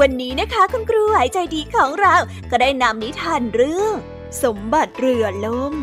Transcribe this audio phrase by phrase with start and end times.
[0.00, 2.14] วันนี้นะคะคุณครูหายใจดีของเรา
[2.50, 3.94] ก็ได้นำนิทานเรื่อง
[4.42, 5.74] สมบัติเรือล่ม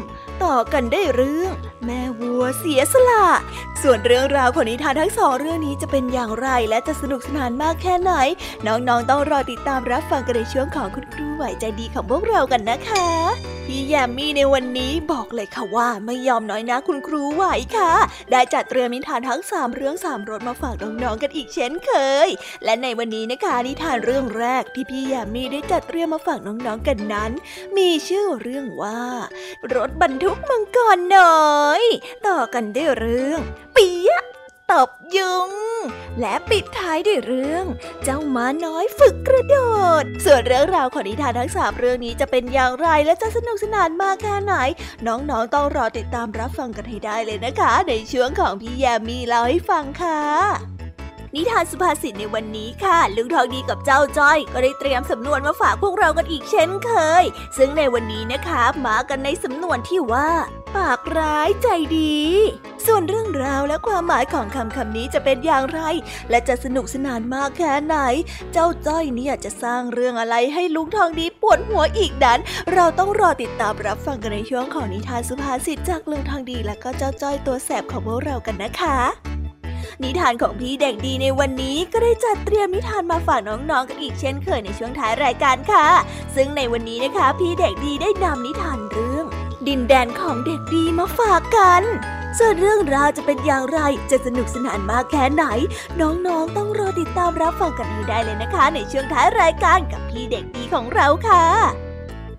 [0.44, 1.53] ต่อกันได้เรื่อง
[1.85, 3.25] แม่วัวเสียสละ
[3.81, 8.14] ส่วนเรื่องราวของนิทานทั้งสองเรื่องนี้จะเป็นอย่างไรและจะสนุกสนานมากแค่ไหน
[8.67, 13.08] น้องๆต้องรอติดตามรับฟังกันในช่วงของคุณครูไหวใจดีของพวกเรากันนะคะ
[13.66, 17.43] พี่แยมมี่ในวันนี้บอกเลยค่ะว่าไม่ยอมน้อยนะคุณครูไหว
[17.78, 17.91] ค่ะ
[18.32, 21.91] ได้จัดเตรียมนิทานทั้งสามเรื่องสามรสมาฝากน้องๆกันอีกเช่นเค
[22.28, 22.29] ย
[22.64, 27.32] และในวันนี้นะคะนิทานเรื่องแรกที่พี่แยมมี่ได้จัดเตรียมมาฝากน้องๆกันนั้น
[27.78, 29.02] มีชื่อเรื่องว่า
[29.73, 31.81] รถบรรทุกมังกรน้อย
[32.28, 33.41] ต่อกันด้วยเรื่อง
[33.73, 34.23] เปียะ
[34.72, 35.49] ตบยุง
[36.19, 37.66] และปิดท้ายด้วยเรื่อง
[38.03, 39.57] เจ้าม้าน้อยฝึกกระโด
[40.01, 44.53] ด ส่วนเรื่องราวของนิทานทั้งสามเรื่องนี้จะเป็นอย่างไรและจะสนุกสนานมากแค่ไหน
[45.07, 50.22] น้องๆต้องรอติดตามรับฟังกันให้ได้เลยนะคะ ในช่วงของพี่แยมมีเล่าให้ฟังค่ะ
[51.35, 56.91] นิทานสุภาษิตในวันนี้ค่ะ ลุงทองดีกับเจ้าจ้อย ก็ได้เตรียมสำนวนมาฝากพวกเรากันอีกเช่นเค
[57.22, 57.23] ย
[57.57, 60.29] ซึ่งในวันนี้นะคะมากันในสำนวนที่ว่า
[60.75, 61.67] ปากร้ายใจ
[61.97, 62.19] ดี
[62.85, 65.81] ส่วนเรื่องราวและความหมายของคำคำนี้จะเป็นอย่างไร
[66.29, 67.95] และจะสนุกสนานมากแค่ไหน
[68.53, 72.39] เจ้าจ้อยเนี่ยจะสร้างเรื่องอะไรให้ลุงทองดีปวดหัวอีกนั้น
[72.73, 79.30] เราต้องรอติดตามรับฟังกันในช่วงของนิทานสุภาษิตจากลุงทองดีและก็เจ้าจ้อยตัวแสบของพวกเรากันนะคะ
[80.03, 85.88] นิทานของพี่เด็กดีในวันนี้ก็ได้จัดเตรียมนิทานมาฝากน้องๆกันอีกเช่นเคยในช่วงท้ายรายการค่ะ
[86.36, 89.26] ซึ่งในวันนี้นะคะ พี่เด็กดีได้นำนิทานเรื่อง
[89.68, 91.84] ดินแดนของเด็กดีมาฝากกัน
[92.40, 93.80] ส่วนเรื่องราวจะเป็นอย่างไร
[94.12, 95.46] จะสนุกสนานมากแค่ไหน
[96.02, 101.91] น้องๆ ต้องรอติดตามรับฟังกันให้ได้เลยนะคะ ในช่วงท้ายรายการกับพี่เด็กดีของเราค่ะ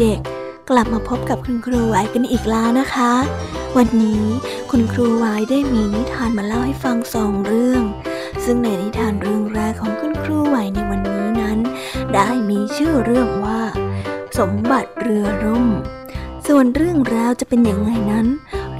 [0.00, 3.12] เด็กๆ กลับมาพบกับคุณครูไว้กันอีกแล้วนะคะ
[3.76, 4.24] วันนี้
[4.70, 7.82] คุณครูไว้ได้มีนิทานมาเล่าให้ฟังสองเรื่อง
[8.44, 11.58] ซึ่งในนิทานเรื่องแรกของคุณครูไว้ในวันนี้นั้น
[12.14, 13.62] ได้มีชื่อเรื่องว่า
[14.38, 15.68] สมบัติเรือร่ม
[16.46, 18.26] ส่วนเรื่องราวจะเป็นอย่างไรนั้น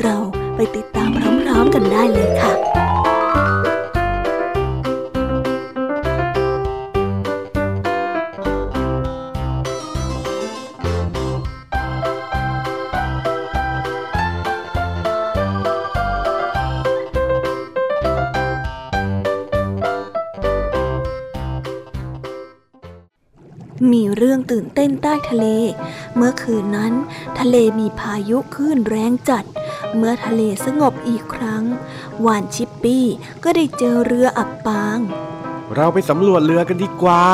[0.03, 0.17] เรา
[0.57, 1.11] ไปติดตาม
[1.43, 2.53] พร้อมๆกันได้เลยค่ะ
[23.91, 25.47] มีเรื่องตื่นเต้นใต้ทะเล
[26.17, 26.93] เมื่อคืนนั้น
[27.41, 29.45] ทะเลมีพายุคลื่นแรงจัด
[29.97, 31.65] เมื่อทะเลสงบอีกครั้ง
[32.27, 33.07] วานชิปปี้
[33.45, 34.99] ก็ได้เจอเรืออับปาง
[35.75, 37.25] เราไปสำรวจเรือกันดีกว่า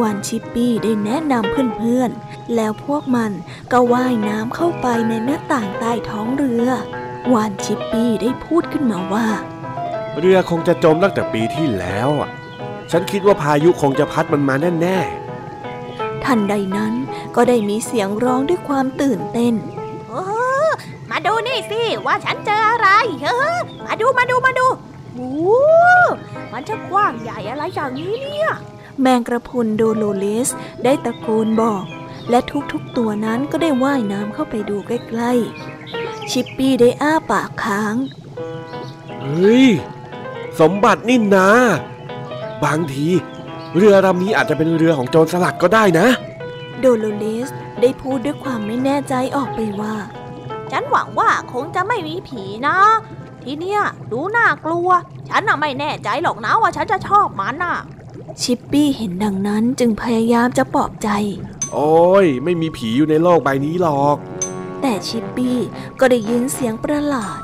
[0.00, 3.32] วานชิปปี้ได้แนะนำเพื่อนๆ แล้วพวกมัน
[3.72, 6.68] ก็ว่ายน้ำเข้าไปในหน้าต่างใต้ท้องเรือ
[7.32, 9.26] วานชิปปี้ได้พูดขึ้นมาว่า
[10.20, 12.30] เรือคงจะจมตั้งแต่ปีที่แล้วอะ
[12.90, 15.23] ฉันคิดว่าพายุคงจะพัดมันมาแน่ๆ
[16.26, 16.94] ทันใดนั้น
[17.36, 19.54] ก็ได้มีเสียงร้องด้วยความตื่นเต้น
[20.08, 20.24] โอ้
[21.10, 22.88] มาดูนี่สิว่าฉันเจออะไร
[23.22, 23.38] เฮ้
[23.86, 24.66] มาดูมาดูมาดู
[25.14, 25.34] โอ้
[26.52, 28.48] มันจะกว้างใหญ่อะไรอย่างนี้เนี่ย
[29.00, 30.48] แมงกระพุนโดโลเลส
[30.84, 31.84] ได้ตะโกนบอก
[32.30, 32.38] และ
[32.72, 37.94] ทุกๆตัวนั้นก็ได้ว่ายน้ำเข้าไปดูใกล้ๆ ชิปปี้ได้อ้าปากค้าง
[39.22, 39.66] เฮ้ย
[40.60, 41.48] สมบัตินี่นา
[42.64, 43.08] บางที
[43.76, 46.06] เรือลำนี้อาจจะเป็นเรือของโจรสลัดก็ได้นะ
[46.80, 47.48] โดโลเลส
[47.80, 49.94] ได้พูดด้วยความไม่แน่ใจออกไปว่า
[50.70, 52.76] ฉันหวังว่าคงจะไม่มีผีนะ
[53.42, 53.80] ทีเนี้ย
[54.12, 54.88] ดูน่ากลัว
[55.28, 57.76] ฉันน่ะไม่แน่ใจหรอกนะว่าฉันจะชอบมันน่ะ
[58.42, 61.08] ชิปปี้เห็นดังนั้นจึงพยายามจะปลอบใจ
[61.72, 64.16] โอ้ย ไม่มีผีอยู่ในโลกใบนี้หรอก
[64.80, 65.58] แต่ชิปปี้
[66.00, 67.40] ก็ได้ยินเสียงประหลาด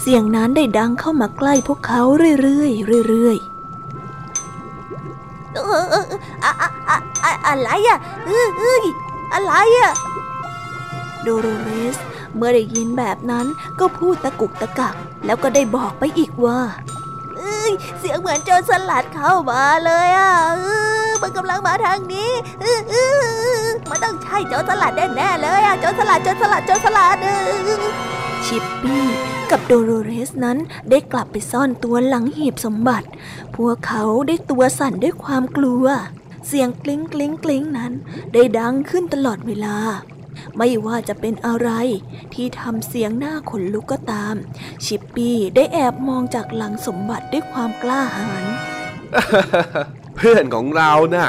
[0.00, 2.02] เสียงนั้นได้ดังเข้ามาใกล้พวกเขา
[2.40, 3.48] เรื่อยๆเรื่อยๆ
[5.56, 6.04] ออเออ
[6.44, 6.98] อะอะอะ
[7.46, 8.84] อะไรอะเอ้ย
[9.32, 9.92] อะไรอะ
[11.22, 11.96] โดโรเรส
[12.36, 13.46] เมื่อได้ยินแบบนั้น
[13.80, 14.94] ก็พูดตะกุกตะกัก
[15.26, 16.60] แล้วก็ได้บอกไปอีกว่า
[17.36, 20.32] เอ้ยเสียงเหมือนโจรสลัดเข้ามาเลยอะ
[21.22, 22.30] มันกำลังมาทางนี้
[23.90, 27.16] มันต้องใช่โจรสลัดแน่ๆเลยอะโจรสลัดโจรสลัดโจรสลัด
[28.46, 29.04] ชิปปี้
[29.50, 30.58] กับโดโรเรสนั้น
[30.90, 33.08] ได้กลับไปซ่อนตัวหลังหีบสมบัติ
[33.56, 35.84] พวกเขาได้ตัวสั่นด้วยความกลัว
[36.46, 37.92] เสียงกลิ้งกลิ้งกลิ้งนั้น
[38.32, 39.76] ได้ดังขึ้นตลอดเวลา
[40.56, 41.70] ไม่ว่าจะเป็นอะไร
[42.34, 44.34] ที่ทำเสียงหน้าขนลุกก็ตาม
[44.84, 48.44] ชิปปี้ได้แอบมองจากหลังสมบัติด้วยความกล้าหาญ
[50.16, 51.28] เพื่อนของเรานะ่ะ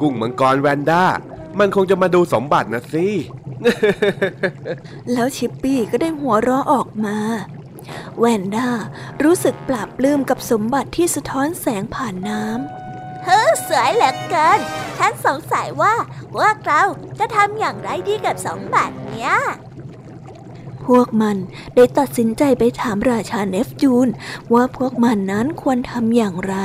[0.00, 1.04] กุ้งมังกรแวนด้า
[1.60, 3.06] มันคงจะมาดูสมบัตินะสิ
[5.12, 7.16] แล้วชิปปี้ก็ได้หัวเราะออกมา
[8.18, 8.68] แวนด้า
[9.24, 14.60] รู้สึกปลาบปลื้มกับสมบัติที่สะท้อนแสงผ่านน้ำ เฮ้อสวยเหลือเกิน
[14.98, 15.94] ฉันสงสัยว่า
[16.32, 16.82] พวกเรา
[17.18, 19.34] จะทำอย่างไรดีกับสมบัติเนี้ย
[20.86, 21.36] พวกมัน
[21.74, 24.08] ได้ตัดสินใจไปถามราชาเนฟจูน
[24.52, 26.56] ว่าพวกมันนั้นควรทำอย่างไร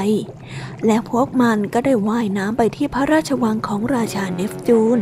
[0.85, 4.97] และพวกมันก็ได้ว่ายน้ำไปที่พระราชวังของราชาเนฟจูน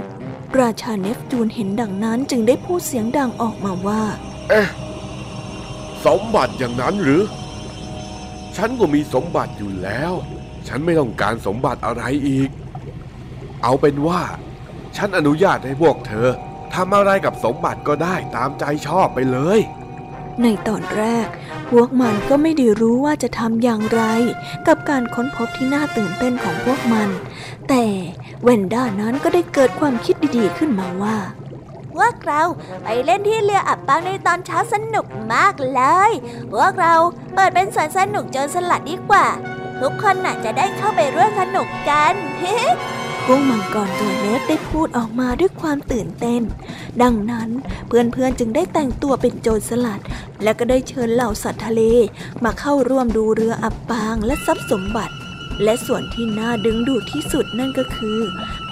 [0.59, 4.01] ราชาเนฟจูนเห็นดังนั้นจึงได้พูดเสียงดังออกมาว่า
[4.49, 4.67] เอ๊ะ
[6.05, 7.21] สมบัติอย่างนั้นหรือ
[8.57, 10.13] ฉันก็มีสมบัติอยู่แล้ว
[10.67, 12.49] ฉันไม่ต้องการสมบัติอะไรอีก
[13.63, 14.21] เอาเป็นว่า
[14.97, 16.29] ฉันอนุญาตให้พวกเธอ
[16.75, 19.59] ทำอะไรกับสมบัติก็ได้ตามใจชอบไปเลย
[20.43, 21.27] ในตอนแรก
[21.69, 24.01] พวกมันก็ไม่ได้รู้ว่าจะทำอย่างไร
[24.67, 27.09] กับการค้นพบที่น่าตื่นเต้นของพวกมัน
[27.69, 27.83] แต่
[28.43, 31.17] เวนด้านั้นก็ได้เกิดความคิดดีๆขึ้นมาว่า
[31.95, 32.43] พวกเรา
[32.83, 36.11] ไปเล่นที่เรืออับปางในตอนเช้าสนุกมากเลย
[36.53, 36.93] พวกเรา
[37.33, 39.27] เปิดเป็นสวนสนุกโจรสลัดดีกว่า
[39.81, 42.13] ทุกคนน่ะจะได้เข้าไปร่วมสนุกกัน
[43.27, 46.41] กุ้งมังกรตัวเล็กได้พูดออกมาด้วยความตื่นเต้น
[47.01, 47.49] ดังนั้น
[47.87, 50.01] เพื่อนๆจึงได้แต่งตัวเป็นโจรสลัด
[50.43, 51.81] และก็ได้เชิญเหล่าสัตว์ทะเล
[52.43, 55.15] มาเข้าร่วมดูเรืออับปางและทรัพย์สมบัติ
[55.63, 58.19] และส่วนที่น่าดึงดูดที่สุดนั่นก็คือ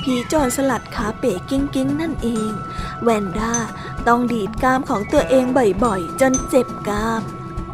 [0.02, 2.52] ผีโจรสลัดขาเป๋กิ้งกิ้งนั่นเอง
[3.04, 3.56] แวนด้า
[4.08, 5.46] ต้องดีดกามของตัวเอง
[5.84, 7.22] บ่อยๆ จนเจ็บกาม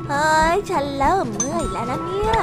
[0.08, 2.36] เฮ้ย ฉันเริ่มเมื่อยแล้วนะเนี่ย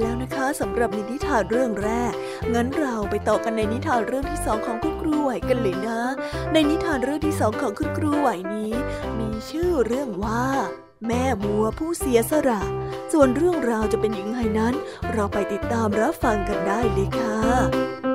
[0.00, 2.12] แล้วนะคะสำหรับนิทานเรื่องแรก
[2.54, 6.00] งั้นเราไปต่อกันในนิทานเรื่องที่สองของคุณครูไหวกันเลยนะ
[6.52, 8.72] ในนิทานเรื่องที่สองของคุณครูไหวนี้
[9.18, 10.46] มีชื่อเรื่องว่า
[11.06, 12.62] แม่บัวผู้เสียสละ
[13.12, 14.74] ส่วนเรื่องราวจะเป็นยังไงนั้น
[15.12, 18.07] เราไปติดตามรับฟังกันได้เลยค่ะ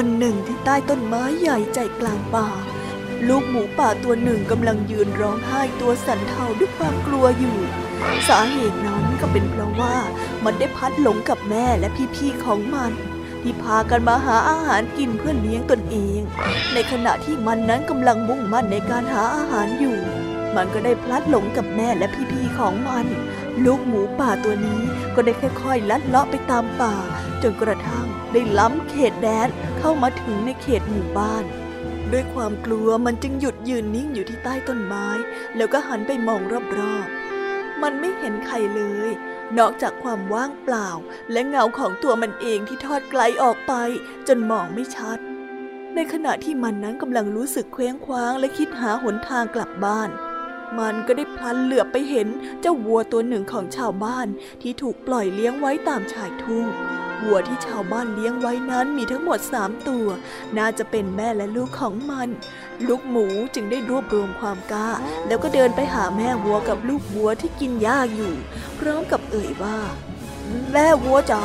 [0.00, 2.48] วันหนึ่งที่ใต้ต้นไม้ใหญ่ใจกลางป่า
[3.28, 7.56] ลูกหมูป่าตัวหนึ่งกำลังยืนร้องไห้ตัวสั่นเทาด้วยความกลัวอยู่
[8.28, 9.96] สาเหตุนั้นก็เป็นเพราะว่า
[10.44, 12.92] มันได้พัดหลงกับแม่และพี่ๆของมัน
[13.42, 16.20] ที่พากันมาหาอาหารกินเพื่อเลี้ยงตนเอง
[16.72, 19.98] ในขณะที่มันนั้นกำลังมุ่งมั่นในการหาอาหารอยู่
[20.56, 23.06] มันก็ได้พลัดหลงกับแม่และพี่ๆของมัน
[23.64, 24.82] ลูกหมูป่าตัวนี้
[25.14, 26.94] ก็ได้ค่อยๆ ลัดเลาะไปตามป่า
[27.42, 31.44] จนกระทั่งได้ล้ำเขตแดน เข้ามาถึงในเขตหมู่บ้าน
[32.12, 35.06] ด้วยความกลัวมันจึงหยุดยืนนิ่งอยู่ที่ใต้ต้นไม้
[35.56, 36.40] แล้วก็หันไปมอง
[36.78, 39.10] รอบๆ มันไม่เห็นใครเลย
[39.58, 40.88] นอกจากความว่างเปล่า
[41.32, 43.72] และเงาของตัวมันเองที่ทอดไกลออกไป
[44.28, 45.18] จนมองไม่ชัด
[45.94, 50.10] ในขณะที่มันนั้นกำลังรู้สึกเคว้งคว้างและคิดหาหนทางกลับบ้าน
[50.78, 52.28] มันก็ได้พลันเหลือบไปเห็น
[52.60, 54.26] เจ้าวัวตัวหนึ่งของชาวบ้าน
[54.62, 56.66] ที่ถูกปล่อยเลี้ยงไว้ตามชายทุ่ง
[57.22, 60.06] วัวที่ชาวบ้านเลี้ยงไว้นั้นมีทั้งหมดสามตัว
[60.56, 62.28] น่าจะเป็นแม่และลูกของมัน
[62.86, 64.90] ลูกหมูจึงได้รวบรวมความกล้า
[65.26, 68.34] แล้วก็เดินไปหาแม่วัวกับลูกวัวที่กินหญ้าอยู่
[68.78, 69.78] พร้อมกับเอ่ยว่า
[70.72, 71.44] แม่วัวจ๋า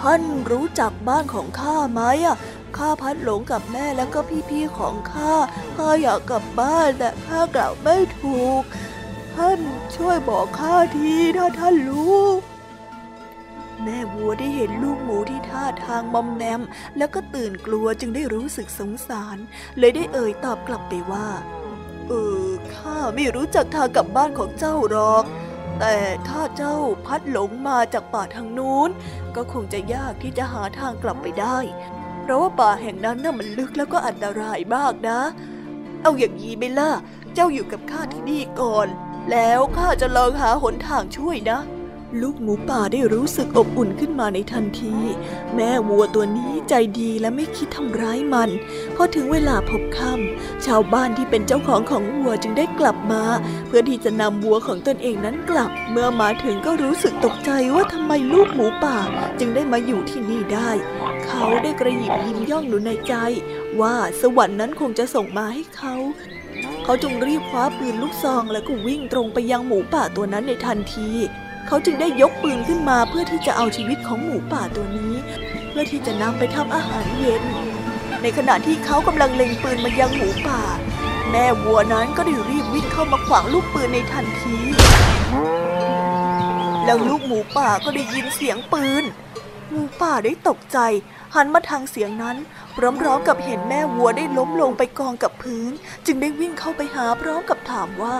[0.00, 2.36] ท่านรู้จักบ้านของข้าไหมอะ
[2.76, 4.20] ข้าพัดหลงกับแม่แล้วก็
[4.50, 5.32] พี่ๆของข้า
[5.76, 8.62] ข้าอยากกลับบ้านแต่ข้ากล่าวไม่ถูก
[9.36, 9.58] ท่าน
[9.96, 12.24] ช่วยบอกข้าทีถ้าท่านรู้
[13.82, 16.62] แม่วัวได้เห็นลูกหมูที่ท่าทางมอมแมม
[16.96, 19.36] แล้วก็ตื่นกลัวจึงได้รู้สึกสงสาร
[19.78, 21.28] เลยได้เอ่ยตอบกลับไปว่า
[22.08, 22.12] เอ
[22.44, 25.24] อข้าไม่รู้จักทางกลับบ้านของเจ้าหรอก
[25.80, 25.96] แต่
[26.28, 26.76] ถ้าเจ้า
[27.06, 28.90] พัดหลงมาจากป่าทางนู้น
[29.36, 31.58] ก็คงจะยากที่จะหาทางกลับไปได้
[32.22, 35.20] เพราะว่าป่าแห่งนั้นน่ะมันลึกแล้วก็อันตรายมากนะ
[36.02, 36.90] เอาอย่างนี้ไหมล่ะ
[37.34, 38.88] เจ้าอยู่กับข้าที่นี่ก่อน
[39.30, 41.60] แล้วข้าจะลองหาหนทางช่วยนะ
[42.22, 44.94] ลูกหมูป่าได้รู้สึกอบอุ่นขึ้นมาในทันที
[45.54, 48.50] แม่วัวตัวนี้ใจดีและไม่คิดทำร้ายมัน
[48.96, 53.22] พอถึงเวลาพบค่ำชาวบ้านที่เป็นเจ้าของของวัวจึงได้กลับมา
[53.66, 58.98] เพื่อที่จะนำวัวของตนเองนั้นกลับ เมื่อมาถึงก็รู้สึกตกใจว่าทำไมลูกหมูป่า
[59.38, 60.70] จึงได้มาอยู่ที่นี่ได้
[61.26, 63.14] เขาได้กระหยิบยิ้มย่องอยู่ในใจ
[63.80, 65.94] ว่าสวรรค์นั้นคงจะส่งมาให้เขา
[66.84, 71.10] เขาจึงรีบคว้าปืนลูกซองแล้วก็วิ่งตรงไปยังหมูป่าตัวนั้นในทันที
[71.66, 75.14] เขาจึงได้ยกปืนขึ้นมาเพื่อที่จะเอาชีวิตของหมูป่าตัวนี้
[75.68, 77.42] เพื่อที่จะนำไปทำอาหารเย็น
[78.22, 80.60] ในขณะที่เขากำลังเล็งปืนมายังหมูป่า
[81.30, 84.56] แม่วัวนั้นก็ได้รีบวิ่งเข้ามาขวางลูกปืนในทันที
[86.84, 89.04] แล้วลูกหมูป่าก็ได้ยินเสียงปืน
[89.70, 90.78] หมูป่าได้ตกใจ
[91.34, 92.36] หันมาทางเสียงนั้น
[93.00, 95.72] พร้อมๆกับเห็นแม่วัวได้ล้มลงไปกองกับพื้น
[96.06, 98.16] จึงได้วิ่งเข้าไปหาพร้อมกับถามว่า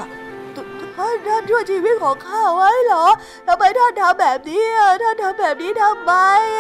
[0.97, 3.07] ท่านท่านช่วยชีวิตของข้าไว้เหรอ
[3.47, 4.65] ทำไมท่านทำแบบนี้
[5.03, 6.13] ท่านทำแบบนี้ทำไม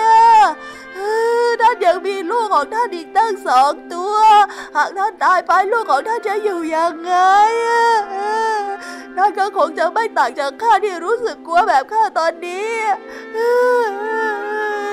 [0.02, 0.28] อะ
[1.60, 4.16] ท่านยังมีลูกของท่านอีกตั้งสองตัว
[4.76, 7.14] หากท่านตายไปลูกของท่านจะอยู่ยังไง
[9.16, 12.74] ท่านก็คงจะไม่ต่างจากข้าที่รู้สึกกลัวแบบข้าตอนนี้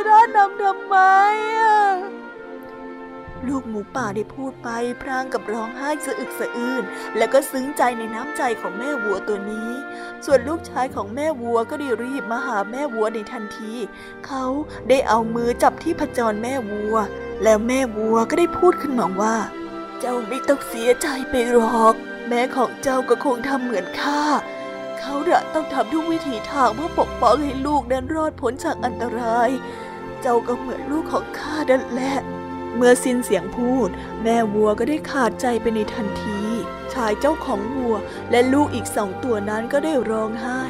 [0.08, 0.96] ท่านทำทำไม
[1.64, 2.21] อะ
[3.48, 4.70] ลูกหมูป่าได้พูดไป
[5.02, 6.84] พรางกับร้องไห้สะอึกสะอื้น
[7.18, 9.70] แล้วก็ซึ้งใจในน้ำใจของแม่วัวตัวนี้
[10.26, 13.74] ส่วนลูกชายของแม่วัวก็ได้รีบมาหาแม่วัวในทันที
[14.28, 14.46] เขา
[14.90, 16.96] ได้เอามือจับที่ผจรแม่วัว
[17.44, 19.36] แล้วแม่วัวก็ได้พูดขึ้นมาว่า
[20.00, 21.96] เจ้าไม่ต้องเสียใจไปหรอก
[22.30, 24.22] แม่ของเจ้าก็คงทำเหมือนข้า
[25.00, 29.50] เขาละต้องทำทุกวิถีทางเพื่อปกป้องให้ลูกนั้นรอดพ้นจากอันตราย
[30.22, 32.16] เจ้าก็เหมือนลูกของข้านั่นแหละ
[32.76, 33.90] เมื่อสิ้นเสียงพูด
[34.24, 36.42] แม่วัวก็ได้ขาดใจไปในทันที
[36.94, 37.96] ชายเจ้าของวัว
[38.32, 40.62] และลูกอีกสองตัวนั้นก็ได้ร้องไห้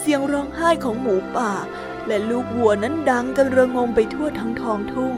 [0.00, 1.52] เสียงร้องไห้ของหมูป่า
[2.06, 5.14] และลูกวัวนั้นดังกันระงมไปทั่วทั้งท้องทุ่ง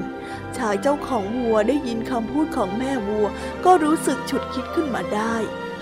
[0.57, 3.27] ชายเจ้าของวัวได้ยินคำพูดของแม่วัว
[3.65, 5.35] ก็รู้สึกฉุดคิดขึ้นมาได้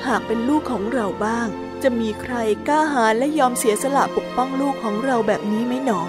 [0.07, 1.49] หากเป็นลูกของเราบ้าง
[1.83, 2.35] จะมีใคร
[2.68, 6.03] กล้าหาญและยอมเสียสละปกป้องลูกของเราแบบนี้ไหมหนอ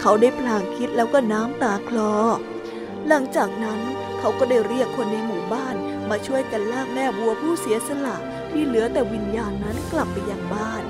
[0.00, 2.14] เขาได้พลางคิดแล้วก็น้ำตาคลอ
[3.08, 3.80] หลังจากนั้น
[4.18, 5.76] เขาก็ได้เรียกคนในหมู่บ้าน
[6.10, 8.16] มาช่วยกันลากแม่วัวผู้เสียสละ
[8.50, 10.82] ที่เหลือแต่วิญญาณนั้นกลับไปยังบ้าน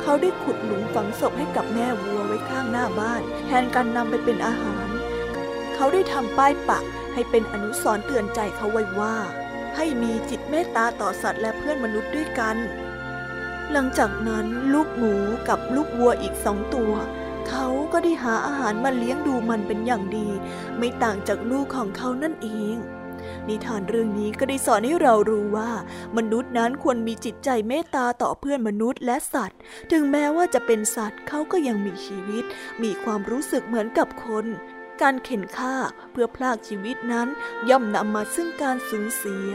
[0.00, 4.88] เขาได้ขุดหลุมฝังศพให้กับแม่วัวไว้ข้างหน้าบ้าน แทนการนำไปเป็นอาหาร
[5.74, 9.16] เขาได้ทำป้ายปักให้เป็นอนุสรณ์เตือนใจเขาไว้ว่า
[9.76, 12.56] ให้มีจิตเมตตาต่อสัตว์และเพื่อนมนุษย์ด้วยกัน
[13.72, 15.14] หลังจากนั้นลูกหมู
[15.48, 16.92] กับลูกวัวอีกสองตัว
[17.48, 20.28] เขาก็ได้หาอาหารมาเลี้ยงดูมันเป็นอย่างดี
[20.78, 22.76] ไม่ต่างจากลูกของเขานั่นเอง
[23.48, 25.70] นิทานเรื่องนี้ก็ได้สอนให้เรารู้ว่า
[26.16, 29.58] มนุษย์นั้นควรมีจิตใจเมตตาต่อเพื่อนมนุษย์และสัตว์
[29.92, 32.44] ถึงแม้ว่าจะเป็นสัตว์เขาก็ยังมีชีวิต
[32.82, 34.46] มีความรู้สึกเหมือนกับคน
[35.02, 35.74] การเข็นฆ่า
[36.12, 37.28] เพื่อพลากชีวิตนั้น
[37.68, 39.52] ย่อมนำมาซึ่งการสูญเสีย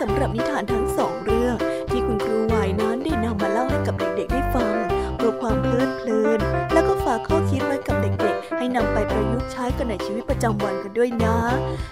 [0.00, 1.54] สำหรับนิทานทั้งสองเรื่อง
[1.90, 4.74] ที่คุณครูไหวายนั้นได้นำมาเล่าให้กับเด็กๆได้ฟัง
[5.16, 6.40] เพื่อความเพลิดเพลิน
[6.72, 11.36] แล้วก็ฝากข้อคิดไว้กับเด็กๆ ให้นำไปประยุกต์ใช้กันในชีวิตประจำวันกันด้วยนะ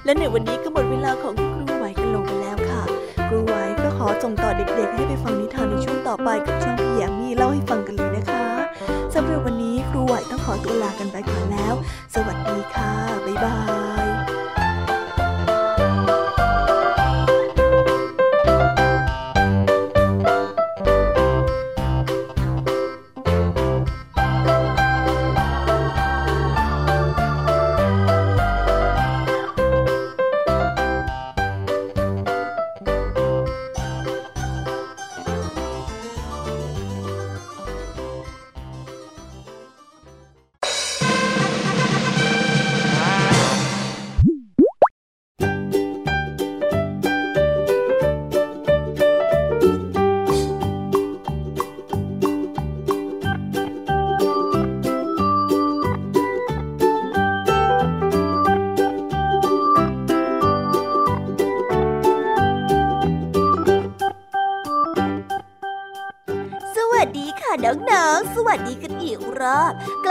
[0.05, 2.83] และในวันนี้ก็หมดเวลาของคุณครูไหวกันลงไปแล้วค่ะ
[3.29, 8.45] ครูไหวก็ขอส่งต่อเด็กๆ ให้ไปฟังนิทานในช่วงต่อไปกับช่วงพี่แยมมี่เล่าให้ฟังกันเลยนะคะ
[9.15, 11.75] สำหรับวันนี้ครูไหวต้องขอตัวลากันไปก่อนแล้ว
[12.15, 12.91] สวัสดีค่ะ
[13.27, 13.57] บ๊ายบา
[14.01, 14.02] ย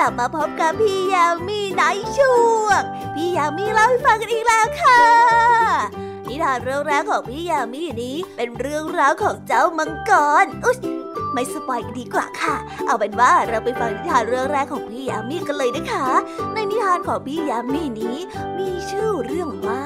[0.02, 1.84] ลับมาพบกับพี่ยามีใน
[2.18, 2.82] ช่วง
[3.16, 5.04] พี่ยามีเล่าให้ฟังกันอีกแล้วค่ะ
[6.28, 10.12] นิทานเรื่องแรกของพี่ยามีนี้เป็นเรื่องราวของเจ้ามังก
[10.44, 10.78] ร อุ๊ย
[11.34, 16.08] ไม่สปอยกันดีกว่าค่ะ เอาเป็นว่าเราไปฟังนิทานเรื่องแรกของพี่ยามีกันเลยนะคะ
[16.54, 18.18] ในนิทานของพี่ยามีนี้
[18.58, 19.84] มีชื่อเรื่องว่า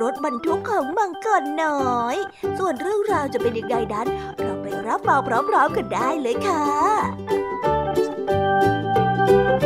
[0.00, 2.16] รถบรรทุกของมังกรน้อย
[2.58, 4.06] ส่วนเรื่องราวจะเป็นยังไงนั้น
[4.38, 7.43] เราไปรับฟังพร้อมๆกันได้เลยค่ะ
[9.34, 9.63] มัง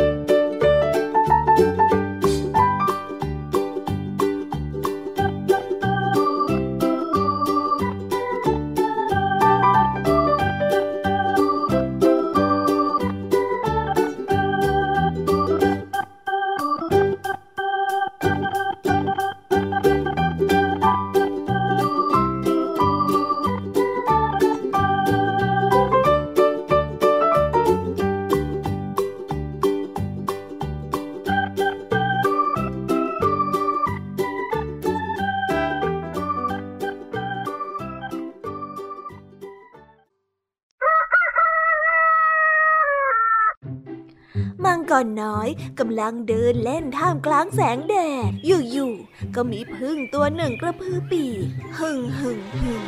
[44.99, 47.95] กอน้อยกำลังเดินเล่นท่ามกลางแสงแด
[48.29, 52.83] ด อยู่ๆ ก็มีพึ่งตัวหนึ่งกระพือปีกหึ่งหึ่งหึ่ง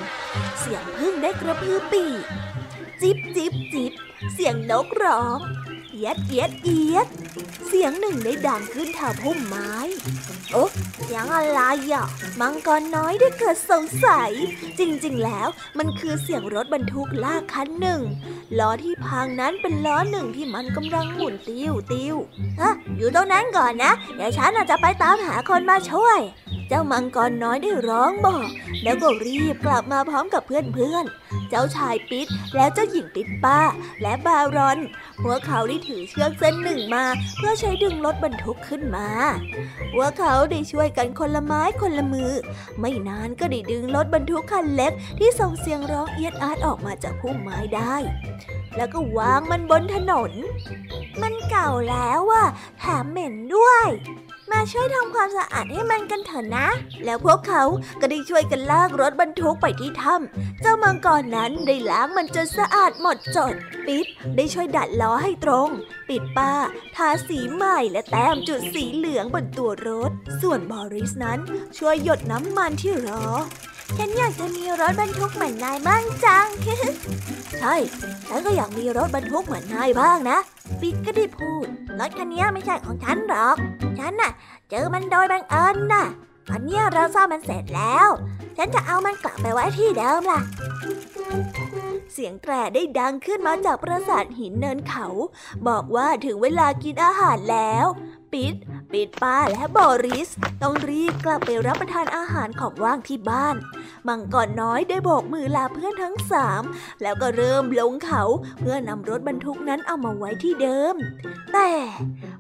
[0.60, 2.24] เสียงพึ่งได้กระพือปีก
[3.02, 3.94] จิบจิบจิบ
[4.34, 5.40] เสียงนกร้อง
[5.92, 7.08] เอียดเอียดเอียด
[7.68, 9.74] เสียงหนึ่งได้ดังขึ้นแถวพุ่มไม้
[10.54, 10.70] โอ๊ะ
[11.04, 11.62] เสียงอะไร
[11.94, 12.06] อะ
[12.40, 14.32] มังกรน้อยได้เกิดสงสัย
[14.80, 18.02] จริงๆ แล้วมันคือเสียงรถบรรทุกลากคันหนึ่ง
[18.60, 22.16] ล้อที่พังนั้นเป็นล้อหนึ่งที่มันกำลังหมุนติ้วติ้ว
[22.62, 26.20] ฮะอยู่ตรงนั้นก่อนนะ เดี๋ยวฉันอาจจะไปตามหาคนมาช่วย
[26.68, 28.48] เจ้ามังกรน้อยได้ร้องบอก
[28.84, 33.60] แล้วก็รีบกลับมาพร้อมกับเพื่อนๆ เจ้าชายปิดและเจ้าหญิงปิดป้า
[34.02, 34.78] และบารอน
[35.24, 37.04] พวกเขาได้ถือเชือกเส้นหนึ่งมา
[37.38, 39.08] เพื่อใช้ดึงรถบรรทุกขึ้นมา
[39.94, 42.32] พวกเขาได้ช่วยกันคนละไม้คนละมือ
[42.80, 47.96] ไม่นานก็ได้ดึงรถบรรทุกคันเล็ก ที่ส่งเสียงร้องเอียดอาดออกมาจากพุ่มไม้ได้
[48.78, 50.32] แล้วก็วางมันบนถนน
[51.22, 52.48] มันเก่าแล้วอะ
[52.80, 53.88] แถมเหม็นด้วย
[54.52, 56.68] มาช่วยทำความสะอาดให้มันกันเถอะนะ
[57.06, 57.64] แล้วพวกเขา
[58.02, 63.54] ก็ได้ช่วยกันลากรถบรรทุกไปที่ถ้ำเจ้ามังกรนั้นได้ล้างมันจนสะอาดหมดจด
[63.88, 65.70] ปิดได้ช่วยดัดล้อให้ตรง
[66.10, 66.54] ปิดป้า
[66.96, 70.12] ทาสีใหม่และแต้มจุดสีเหลืองบนตัวรถ
[70.42, 71.40] ส่วนบอริสนั้น
[71.78, 73.26] ช่วยหยดน้ำมันที่ล้อ
[73.98, 76.48] ฉันอยากจะมีรถบรรทุกเหมือนนายบ้างจัง
[77.60, 77.76] ใช่
[78.28, 80.38] ฉันก็อยากมีรถบรรทุกเหมือนนายบ้างนะ
[80.82, 81.68] ปิดก็ได้พูด
[82.00, 83.58] รถคันนี้ไม่ใช่ของฉันหรอก
[84.00, 84.32] ฉันน่ะ
[84.70, 86.06] เจอมันโดยบังเอิญน่ะ
[86.50, 88.08] ตอนนี้เราซ่อมมันเสร็จแล้ว
[88.58, 90.42] ฉันจะเอามันกลับไปไว้ที่เดิมล่ะ
[92.14, 95.08] เสียงแตรได้ดังขึ้นมาจากปราสาทหินเนินเขา
[95.68, 97.86] บอกว่าถึงเวลากินอาหารแล้ว
[98.34, 98.56] ปิด
[98.94, 100.30] ปิดป้าและบอริส
[100.62, 103.56] ต้องรีบกลับไปรับประทานอาหารของว่างที่บ้าน
[104.08, 106.64] มังกรน้อยได้โบกมือลาเพื่อนทั้งสาม
[107.02, 108.24] แล้วก็เริ่มลงเขา
[108.60, 110.96] เพื่อนำรถบรรทุกนั้นเอามาไว้ที่เดิม
[111.54, 111.70] แต่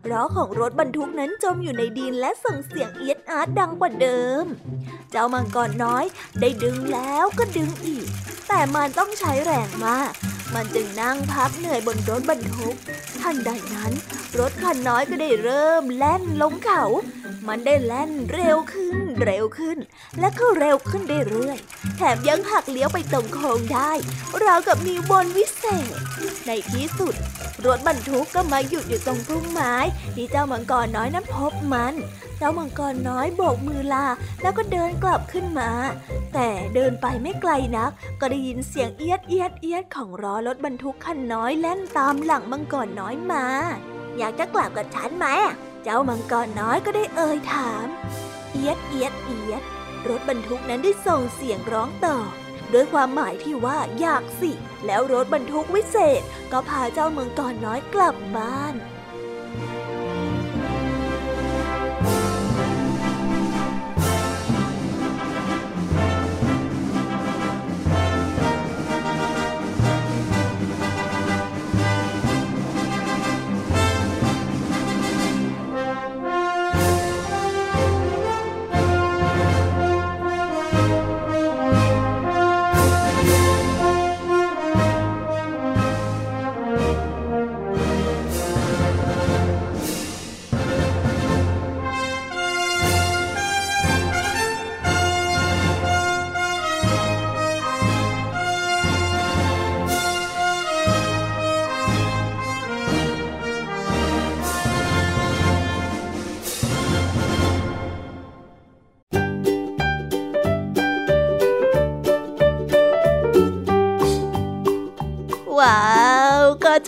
[0.10, 4.46] ล้อของรถบรรทุกนั้นจมอยู่ในดินและส่งเสียงเอียดอาร์ดดังกว่าเดิม
[5.12, 6.06] เจ้ามังกรน้อย
[6.40, 8.08] ได้ดึงแล้วก็ดึงอีก
[8.48, 10.12] แต่มันต้องใช้แรงมาก
[10.54, 12.76] มันจึงนั่งพักเหนื่อยบนรถบรรทุก
[13.22, 13.92] ทันใดนั้น
[14.39, 16.84] รถคันน้อยก็ได้เริ่มแล่นลงเขา
[17.48, 19.78] มันได้แล่นเร็วขึ้นเร็วขึ้น
[20.20, 23.91] และก็เร็วขึ้นเรื่อยๆแถมยังหักเลี้ยวไปตรงโค้งได้
[24.44, 25.94] ราวกับมีบนวิเศษ
[26.46, 27.15] ในที่สุด
[27.65, 29.76] รถบรรทุกก็มาหยุดอยู่ตรงพุ่มไม้
[30.15, 31.94] ที่เจ้ามังกรน้อยนั้นพบมัน
[32.38, 34.06] เจ้ามังกรน้อยโบกมือลา
[34.41, 35.72] แล้วก็เดินกลับขึ้นมา
[36.34, 43.46] แต่เดินไปไม่ไกลนัก ก็ได้ยินเสียงเอียดเอียดเอียดของล้อรถบรรทุกคันน้อยแล่นตามหลังมังกรน้อยมา
[44.17, 45.28] อยากจะกลับกับฉันไหม
[45.84, 47.88] เจ้ามังกรน้อยก็ได้เอ่ยถาม
[48.52, 49.62] เอียดเอียดเอียด
[50.08, 52.32] รถบรรทุกนั้นได้ส่งเสียงร้องตอบ
[52.74, 54.52] ด้วยความหมายที่ว่าอยากสิ
[54.86, 56.21] แล้วรถบรรทุกวิเศษ
[56.52, 58.74] ก็พาเจ้ามังกรน้อยกลับบ้าน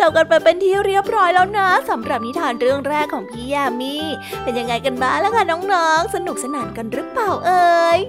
[0.08, 3.96] บกันไปเป็นที่เรียบร้อยแล้วนะสำหรับนิทานเรื่องแรกของพี่ยามี
[4.44, 8.00] เป็นยังไงกันบ้างล่ะคะน้องๆ สนุกสนานกันหรือเปล่าเอ่ย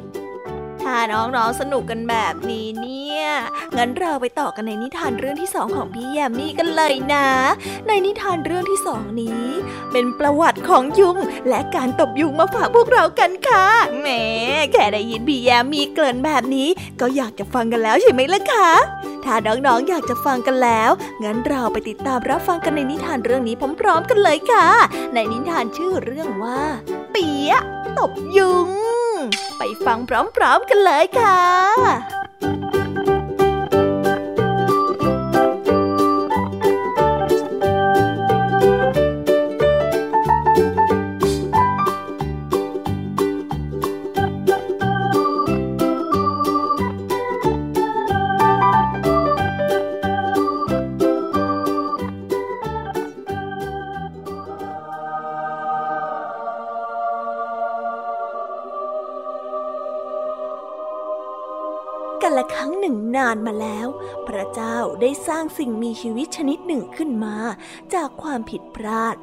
[0.82, 3.44] ถ้าน้องๆสนุกกันแบบนี้นี่ เนี่ย
[3.76, 7.26] งั้นเราไปต่อกันในนิทานเรื่องที่สองของพี่แยมมี่กันเลยนะ
[7.86, 9.44] ในนิทานเรื่องที่สองนี้
[9.92, 11.16] เป็นประวัติของยุง
[11.48, 13.66] และการตบยุงมาฝากพวกเรากันค่ะ
[14.00, 14.08] แหม
[14.72, 16.68] แค่ได้ยินพี่แยมมี่เกริ่นแบบนี้
[17.00, 18.70] ก็อยากจะฟังกันแล้วใช่ไหมล่ะคะ
[19.24, 20.90] ถ้าน้องๆอยากจะฟังกันแล้ว
[21.24, 24.66] งั้นเราไปติดตามรับฟังกันในนิทานเรื่องนี้พร้อมๆกันเลยค่ะ
[25.14, 26.60] ในนิทานชื่อเรื่องว่า
[27.12, 27.52] เปีย
[27.98, 28.70] ตบยุง
[29.58, 31.40] ไปฟังพร้อมๆกันเลยค่ะ
[64.28, 67.36] พระเจ้าได้สร้างสิ่งมีชีวิตชนิดหนึ่งขึ้นมา
[67.94, 69.16] จากความผิดพลาด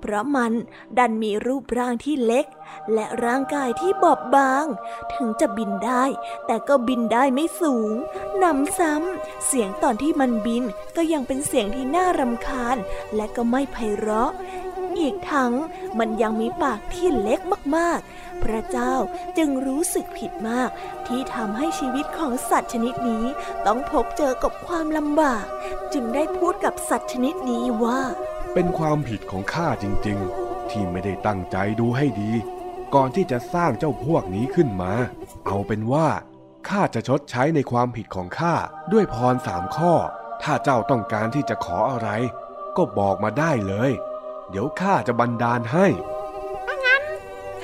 [0.00, 0.52] เพราะมัน
[0.98, 2.46] ดันมีรูปร่างที่เล็ก
[2.94, 4.64] และร่างกายที่บอบบาง
[5.14, 6.04] ถึงจะบินได้
[6.46, 7.94] แต่ก็บินได้ไม่สูง
[8.38, 10.64] หนำซ้ำ เสียงตอนที่มันบิน
[10.96, 12.76] ก็ยังเป็นเสียงที่น่ารำคาญ
[13.16, 14.30] และก็ไม่ไพเราะ
[14.98, 15.52] อีกทั้ง
[15.98, 17.40] มันยังมีปากที่เล็ก
[17.76, 18.94] มากๆ พระเจ้า
[19.38, 20.70] จึงรู้สึกผิดมาก
[21.06, 23.24] ที่ทำให้ชีวิตของสัตว์ชนิดนี้
[23.66, 25.44] ต้องพบเจอกับความลำบาก
[25.92, 28.00] จึงได้พูดกับสัตว์ชนิดนี้ว่า
[28.54, 32.32] เป็นความผิดของข้าจริงๆ ที่ไม่ได้ตั้งใจดูให้ดี
[32.94, 34.92] ก่อนที่จะสร้างเจ้าพวกนี้ขึ้นมา
[35.46, 36.08] เอาเป็นว่า
[36.68, 38.54] ข้าจะชดใช้ในความผิดของข้า
[38.92, 39.94] ด้วยพรสามข้อ
[40.42, 42.08] ถ้าเจ้าต้องการที่จะขออะไร
[42.76, 43.90] ก็บอกมาได้เลย
[44.50, 45.86] เดี๋ยวข้าจะบันดาลให้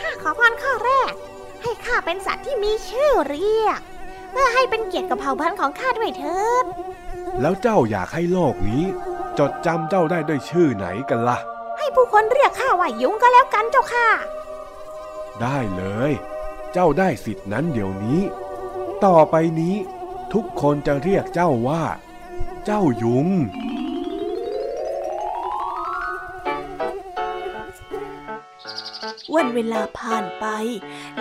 [0.00, 1.12] ข้าขอพรข้อแรก
[1.62, 3.80] ให้ข้าเป็นสัตว์ที่มีชื่อเรียก
[4.30, 6.64] เพื่อให้เป็นเกียรติกับเผ่าพันธุ์ของข้าด้วยเถิด
[7.40, 8.84] แล้วเจ้าอยากให้โลกนี้
[9.38, 11.38] จดจำเจ้าได้ด้วยชื่อไหนกันล่ะ
[11.78, 14.08] ให้ผู้คนเรียกข้าว่ายุงก็แล้วกันเจ้าค่ะ
[15.40, 16.12] ได้เลย
[16.72, 18.20] เจ้าได้สิทธินั้นเดี๋ยวนี้
[19.04, 19.76] ต่อไปนี้
[20.32, 21.82] ทุกคนจะเรียกเจ้าว่า
[22.64, 23.28] เจ้ายุง
[29.34, 30.46] วันเวลาผ่านไป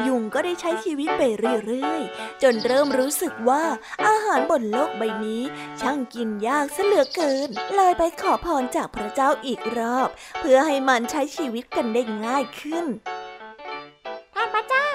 [0.08, 1.24] ยุงก็ได้ใช้ชีวิตไป
[1.66, 3.64] เรื่อยๆ จนเริ่มรู้สึกว่า
[4.08, 5.44] อาหารบนโลกใบนี้
[5.82, 12.86] ช่างกินยากซะเหลือเกิน เลยไปขอพรจากพระเจ้าอีกรอบ เพื่อให้มันใช้ชีวิตกันได้ง่ายขึ้น
[14.36, 14.90] ท่านพระเจ้า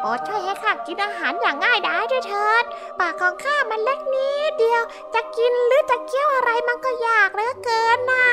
[0.00, 2.64] โปรดช่วยให้ข้ากินอาหารอย่างง่ายดายด้วยเถิด
[3.00, 4.82] ปากของข้ามันเล็กนิดเดียว
[5.14, 8.26] จะกินหรือจะเคี้ยวอะไรมันก็ยากเหลือเกินน่ะ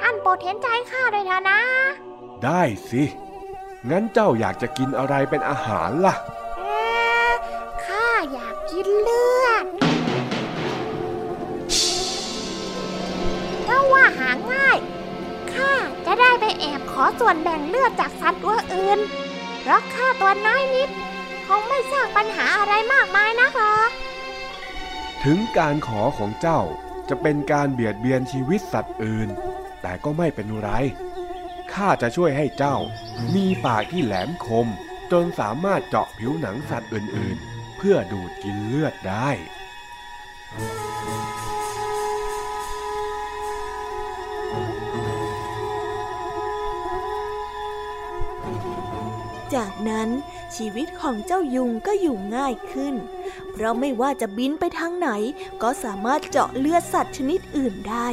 [0.00, 1.60] ท่านโปรดเห็นใจข้าด้วยเถอะนะ
[2.46, 3.02] ได้สิ
[3.90, 6.14] งั้นเจ้าอยากจะกินอะไรเป็นอาหารล่ะ
[6.56, 7.32] เอ๊ะ
[7.84, 9.64] ข้าอยากกินเลือด
[13.62, 14.78] เพราะว่าหาง่าย
[15.52, 15.72] ข้า
[16.06, 18.98] จะได้ไปแอบขอส่วนแบ่งเลือดจากสัตว์ตัวอื่น
[19.60, 20.88] เพราะข้าตัวน้อยนิด
[21.46, 23.90] คงไม่สร้างปัญหาอะไรมากมายนักหรอก
[25.24, 26.60] ถึงการขอของเจ้า
[27.08, 29.28] จะเป็นการเบียดเบียนชีวิตสัตว์อื่น
[29.82, 30.70] แต่ก็ไม่เป็นไร
[31.74, 32.76] ข้าจะช่วยให้เจ้า
[33.34, 34.68] มีปากที่แหลมคม
[35.12, 39.30] จนสามารถเจาะผิวหนังสัตว์อื่นๆ เพื่อดูดกินเลือดได้
[49.54, 50.08] จากนั้น
[50.56, 52.94] ชีวิตของเจ้ายุงก็อยู่ง่ายขึ้น
[53.56, 55.10] เพราะไม่ว่าจะบินไปทางไหน
[55.62, 58.08] ก็สามารถเจาะเลือดสัตว์ชนิดอื่นได้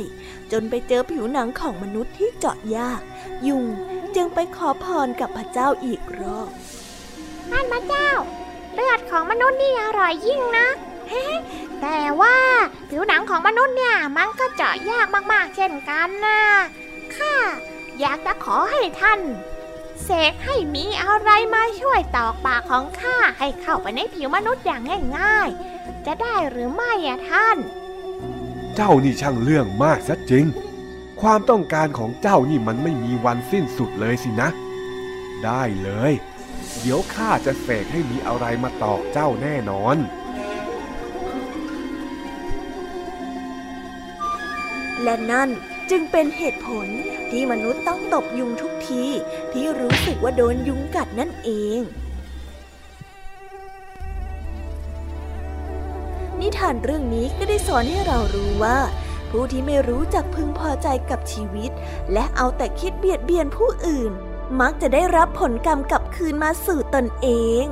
[0.51, 3.01] จนไปเจอผิวหนังของมนุษย์ที่เจาะยาก
[3.47, 3.65] ยุง
[4.15, 6.49] จึงไปขอพรกับพระเจ้าอีกรอบ
[7.51, 8.09] ท่านพระเจ้า
[8.73, 10.67] เลือดของมนุษย์นี่อร่อยยิ่งนะ
[11.81, 12.37] แต่ว่า
[12.89, 16.39] ผิวหนังของมนุษย์เนี่ยมันก็เจาะยากมากๆเช่นกันนะ
[17.15, 17.33] ข้า
[17.99, 19.19] อยากจะขอให้ท่าน
[20.01, 24.81] เสกให้มีอะไรมาช่วยตอกปากของข้าให้เข้าไปในผิวมนุษย์อย่าง
[25.19, 27.57] ง่ายๆ จะได้หรือไม่อะท่าน
[28.75, 30.45] เจ้านี่ช่างเรื่องมากซะจริง
[31.21, 34.49] ความต้องการของเจ้านี่มันไม่มีวันสิ้นสุดเลยสินะ
[35.45, 36.13] ได้เลย
[36.79, 39.97] เดี๋ยวข้าจะเสกให้มีอะไรมาตอกเจ้าแน่นอน
[45.03, 45.49] และนั่น
[45.95, 46.87] จึงเป็นเหตุผล
[47.31, 49.03] ที่มนุษย์ต้องตบยุงทุกที
[49.53, 51.81] ที่รู้สึกว่าโดนยุงกัดนั่นเอง
[56.39, 58.77] นิทานเรื่องนี้ก็ได้สอนให้เรารู้ว่า
[59.29, 61.71] ผู้ที่ไม่รู้จักพึงพอใจกับชีวิต
[62.13, 64.11] และเอาแต่คิดเบียดเบียนผู้อื่น
[64.61, 67.27] มักจะได้รับผลกรรมกลับคืนมาสู่ตนเอ
[67.63, 67.65] ง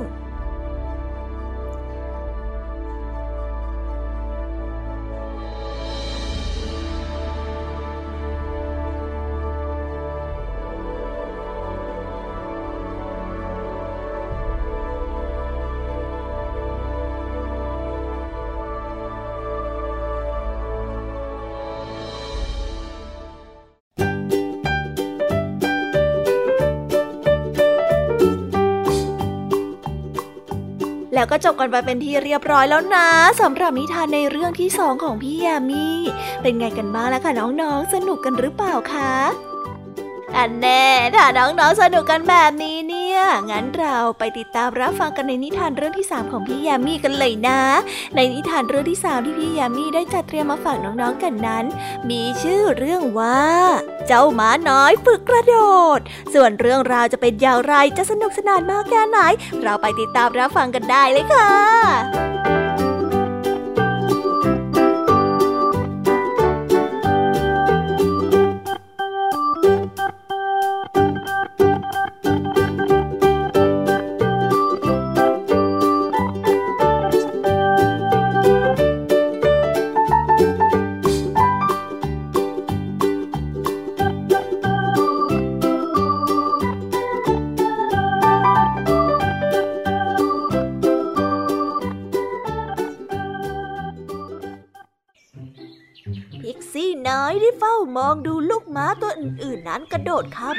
[31.22, 33.08] แล้วก็จบกันไปเป็นที่เรียบร้อยแล้วนะ
[33.40, 35.86] สำหรับนิทานในเรื่องที่สองของพี่ยามี
[36.42, 39.14] เป็นไงกันบ้างล่ะคะน้องๆ สนุกกันหรือเปล่าคะ
[40.36, 47.60] อันแน่ถ้าน้องๆสนุกกันแบบนี้ เนี่ย งั้นเราไปติดตามรับฟังกันในนิทานเรื่องที่ 3 ของพี่ยามีกันเลยนะ
[48.14, 51.64] ในนิทานเรื่องที่ 3 ที่พี่ยามีได้จัดเตรียมมาฝากน้องๆกันนั้น
[52.10, 53.42] มีชื่อเรื่องว่า
[54.06, 55.56] เจ้าหมาน้อยฝึกกระโด
[55.98, 56.00] ด
[56.34, 59.18] ส่วนเรื่องราวจะเป็นอย่างไรจะสนุกสนานมากแค่ไหน
[59.62, 62.61] เราไปติดตามรับฟังกันได้เลยค่ะ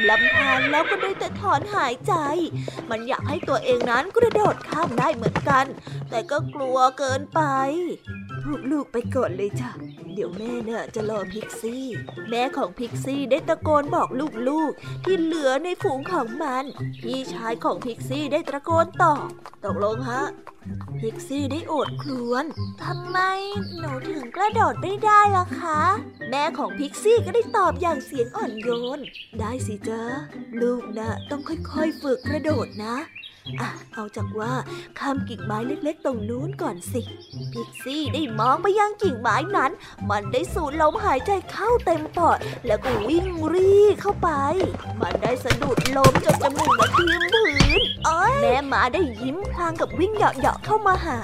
[0.09, 2.13] ลำธารแล้วก็ได้แต่ถอนหายใจ
[2.89, 5.65] มันอยากให้ตัวเองนั้นกระโดดข้ามได้เหมือนกัน
[6.09, 7.41] แต่ก็กลัวเกินไป
[8.71, 9.69] ลูกๆไปก่อนเลยจ้ะ
[10.13, 11.85] เดี๋ยวแม่เนี่ยจะรอพิกซี่
[12.29, 14.09] แม่ของพิกซี่ได้ตะโกนบอก
[14.49, 16.65] ลูกๆ ที่เหลือในฝูงของมัน
[17.01, 19.27] พี่ชายของพิกซี่ได้ตะโกนตอบ
[19.63, 20.23] ตกลงฮะ
[20.99, 22.45] พิกซี่ได้โอดครวน
[22.83, 23.19] ทำไม
[23.77, 25.79] หนูถึงกระโดดไม่ได้ล่ะคะ
[26.29, 28.99] แม่ของพิกซี่ก็ได้ตอบอย่างเสียงอ่อนโยน
[29.39, 30.01] ได้สิจ๊ะ
[30.61, 32.95] ลูกนะต้องค่อยๆฝึกกระโดดนะ
[33.61, 34.53] อะเอาจากว่า
[34.99, 37.01] ข้ามกิ่งไม้เล็กๆ ตรงนู้นก่อนสิ
[37.53, 39.71] พิกซี่ได้มองไปยังกิ่งไม้นั้น
[40.09, 44.29] มันได้สูดลมหายใจเข้าเต็มปอด แล้วก็วิ่งรีเข้าไป
[45.01, 47.47] มันได้สะดุดลมจนจมูกมาทิ่มพื้
[47.79, 47.81] น
[48.41, 51.19] แม่หมาได้ยิ้มพลางกับวิ่งเหาะๆเข้ามาหา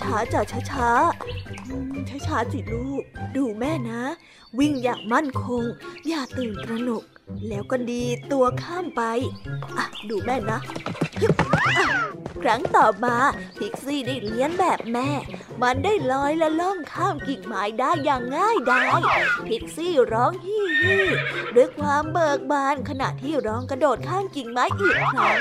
[0.00, 0.90] ช้าจ้ะช้าช้า
[2.26, 3.02] ช้าๆสิลูก
[3.36, 4.02] ดูแม่นะ
[4.58, 5.62] วิ่งอย่างมั่นคง
[6.08, 7.04] อย่าตื่นตระหนก
[7.48, 9.02] แล้วก็ดีตัวข้ามไป
[9.76, 10.60] อะดูแม่นะ
[12.42, 13.16] ครั้งต่อมา
[13.58, 15.10] พิกซี่ได้เลี้ยนแบบแม่
[15.62, 19.00] มันได้ลอยและล่องข้ามกิ่งไม้ได้อย่างง่ายดาย
[19.46, 20.96] พิกซี่ร้องฮิฮี
[21.56, 25.40] ด้วยความเบิกบานขณะที่ร้องกระโดดข้ามกิ่งไม้อีกครั้ง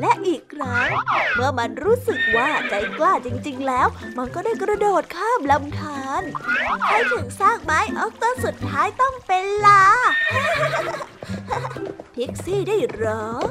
[0.00, 0.88] และอีกครั้ง
[1.34, 3.86] เมื่อมันรู้สึกว่าใจกล้าจริง ๆ แล้ว
[4.18, 6.22] มันก็ได้กระโดดข้ามลำธาร
[6.86, 9.82] ให้ถึงซากไม้ออกต้นสุดท้ายต้องเป็นลา
[12.14, 13.48] พิกซี่ได้ร้อง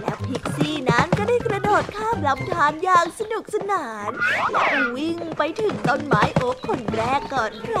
[0.00, 4.10] แล้วพิกซี่นั้นก็ได้กระโดดข้ามลำธารอย่างสนุกสนาน
[4.52, 7.80] และวิ่งไปถึงต้นไม้โอ๊กคนแรกก่อนใคร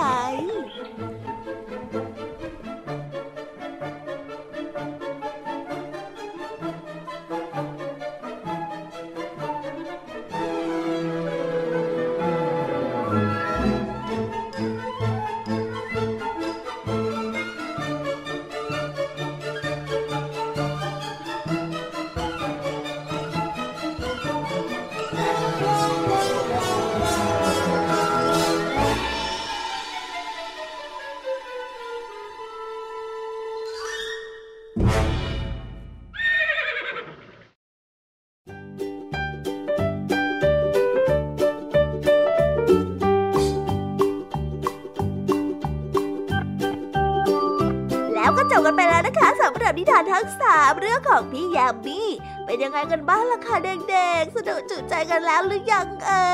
[51.18, 52.00] ของพี่ยามี
[52.44, 56.28] เป็นยังไงกันบ้างล่ะคะเด็กๆ สนุกจุใจกันแล้วหรือยังเอ่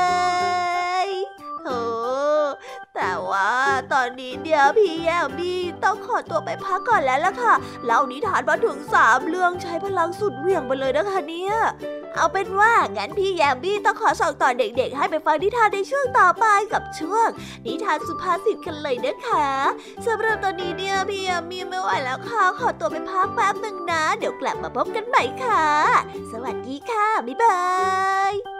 [1.07, 1.09] ย
[1.63, 1.79] โอ้
[2.95, 3.51] แต่ว่า
[3.93, 7.53] ตอนนี้เดี๋ยวพี่แยมมี่ต้องขอตัวไปพักก่อนแล้วล่ะค่ะ
[7.85, 11.55] เล่านิทานมาถึงสามเรื่องใช้พลังสุดเหวี่ยงไปเลยนะคะเนี่ย
[12.15, 17.27] เอาเป็นว่างั้นพี่แยมมี่ต้องขอส่งต่อเด็กๆ ให้ไปฟังนิทานในช่วงต่อไปกับช่วง
[17.65, 19.49] นิทานสุภาษิตกันเลยนะคะ
[20.05, 25.65] สำหรับตอนนี้เนี่ยพี่แยมมี่ไม่ไหวแล้วค่ะขอตัวไปพักแป๊บหนึ่งนะ เดี๋ยวกลับมาพบกันใหม่ค่ะ
[26.31, 27.61] สวัสดีค่ะ บ๊ายบา
[28.31, 28.54] ย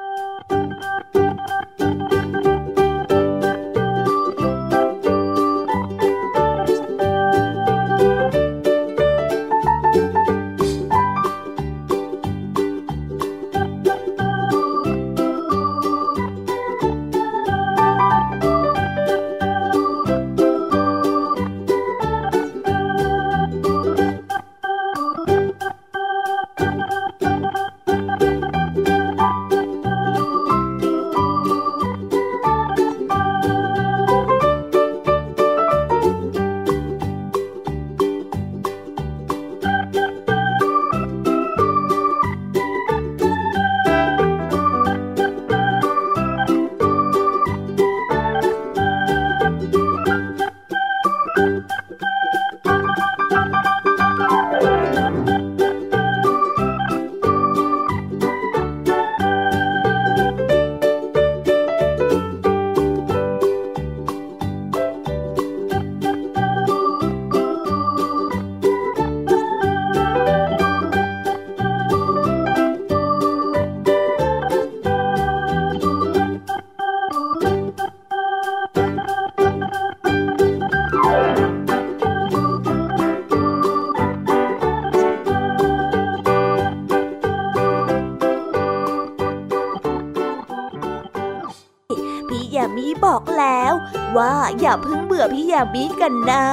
[94.83, 96.45] เพิ่งเบื่อพี่ยามีกันนะ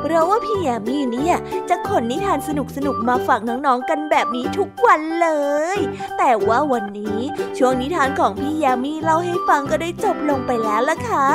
[0.00, 1.36] เพราะว่าพี่ยามีเนี่ย
[1.68, 2.50] จะขนนิทานส
[2.86, 5.28] นุกๆมาฝากน้องๆกันแบบนี้ทุกวันเล
[5.76, 5.78] ย
[6.18, 7.18] แต่ว่าวันนี้
[7.58, 11.26] ช่วงนิทานของพี่ยามีเล่าให้ฟังก็ได้จบลงไปแล้วล่ะค่ะ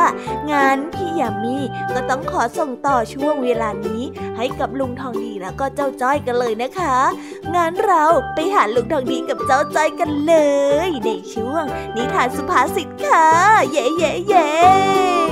[0.51, 1.57] งั้นพี่ยามี
[1.93, 4.03] ก็ต้องขอส่งต่อช่วงเวลานี้
[4.37, 6.97] ให้กับลุงทองดีแล้วก็เจ้าจ้อยกันเลยนะคะ
[7.55, 10.35] งั้นเราไปหาลุงทองดีกับเจ้าจ้อยกันเล
[10.87, 11.63] ย ในช่วง
[11.95, 13.27] นิทานสุภาษิตค่ะ
[13.71, 15.30] เย้เย้เย้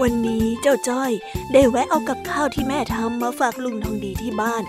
[0.03, 1.13] วันนี้เจ้าจ้อย
[1.53, 4.63] ได้แวะเอากับข้าวที่แม่ทำมาฝากลุงทองดีที่บ้าน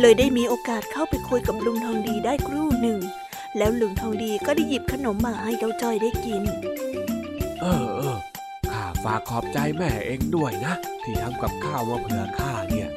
[0.00, 3.00] เลยได้มีโอกาสเข้าไปคุยกับลุงทองดีได้ครู่หนึ่ง
[3.56, 6.42] แล้วลุงทองดีก็ได้หยิบขนมมาให้เจ้าจ้อยได้กิน
[7.60, 8.18] เออเออ
[8.70, 10.74] ข้าฝากขอบใจแม่เองด้วยนะ
[11.04, 12.88] ที่ทำกับข้าวมาเผื่อข้าเนี่ย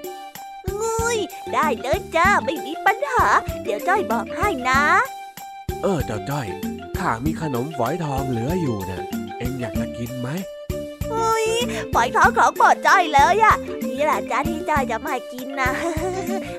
[0.82, 1.18] งุย
[1.54, 3.26] ได้เลยจ้าไม่มีปัญหา
[3.64, 4.82] เดี๋ยวจ้อยบอกให้นะ
[5.82, 6.48] เออเจ้าจ้อย
[6.98, 9.02] ข้ามีขนมฝอยทองเหลืออยู่นะ
[9.38, 10.30] เองอยากจะกินไหม
[11.14, 11.48] อุ้ย
[11.94, 13.56] ฝอยทองของโปรดจ้อยเลยอะ
[13.88, 15.72] นี่แหละจ้าที่จ้อยจะมากินนะ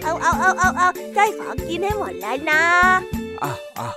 [0.03, 2.62] เอาเอาเอาเอาเอาจ้อยขอกินให้หมดแล้วนะ
[3.45, 3.89] อะอะ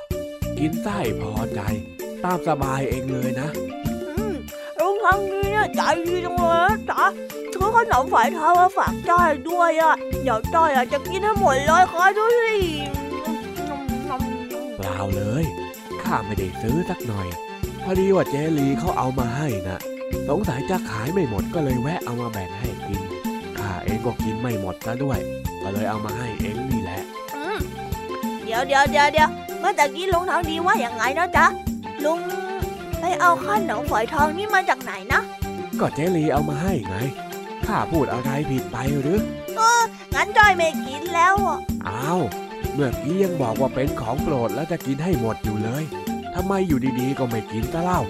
[0.59, 1.61] กินไส้พอใจ
[2.23, 3.49] ตามสบายเองเลยนะ
[4.07, 4.33] อืม
[4.79, 7.03] ลุงทองดีเนี่ยใจดีจังเลยนะจ๊ะ
[7.53, 12.51] ซื้อขนมฝอยทองมาฝากจ้อยด้วยอะเดี๋ยวจ้อยอะจะกินให้หมดเลยคอยดูสิ
[14.77, 15.43] เปล่าเลย
[16.03, 17.27] ข้าไม่ได้ซื้อสักหน่อย
[17.83, 19.79] พอดีว่าเจลีเขาเอามาให้นะ
[20.29, 23.01] สงสัยจะขายไม่หมดก็เลยแวะเอามาแบ่งให้กิน
[23.57, 25.19] ข้าเองก็กินไม่หมดซะด้วย
[25.61, 29.29] ก็เลยเอามาให้เองนี่แหละอืมเดี๋ยวเดี๋ยวเดี๋ยวเดี๋ยว
[29.59, 31.45] เมื่อตะกี้ลุงทองดีว่าอย่างไงนะจ๊ะ
[32.05, 32.19] ลุง
[32.99, 35.21] ไปเอาขนมฝอยทองนี่มาจากไหนนะ
[35.79, 36.95] ก็เจลีเอามาให้ไง
[37.65, 39.19] ข้าพูดอะไรผิดไปหรือ
[40.15, 42.21] งั้นจ้อยไม่กินแล้วอะอ้าว
[42.73, 45.83] เมื่อกี้ยังบอกว่าเป็นของโปรดแล้วจะกินให้หมดอยู่เลย
[46.35, 48.01] ทำไมอยู่ดีๆก็ไม่กินซะเล่า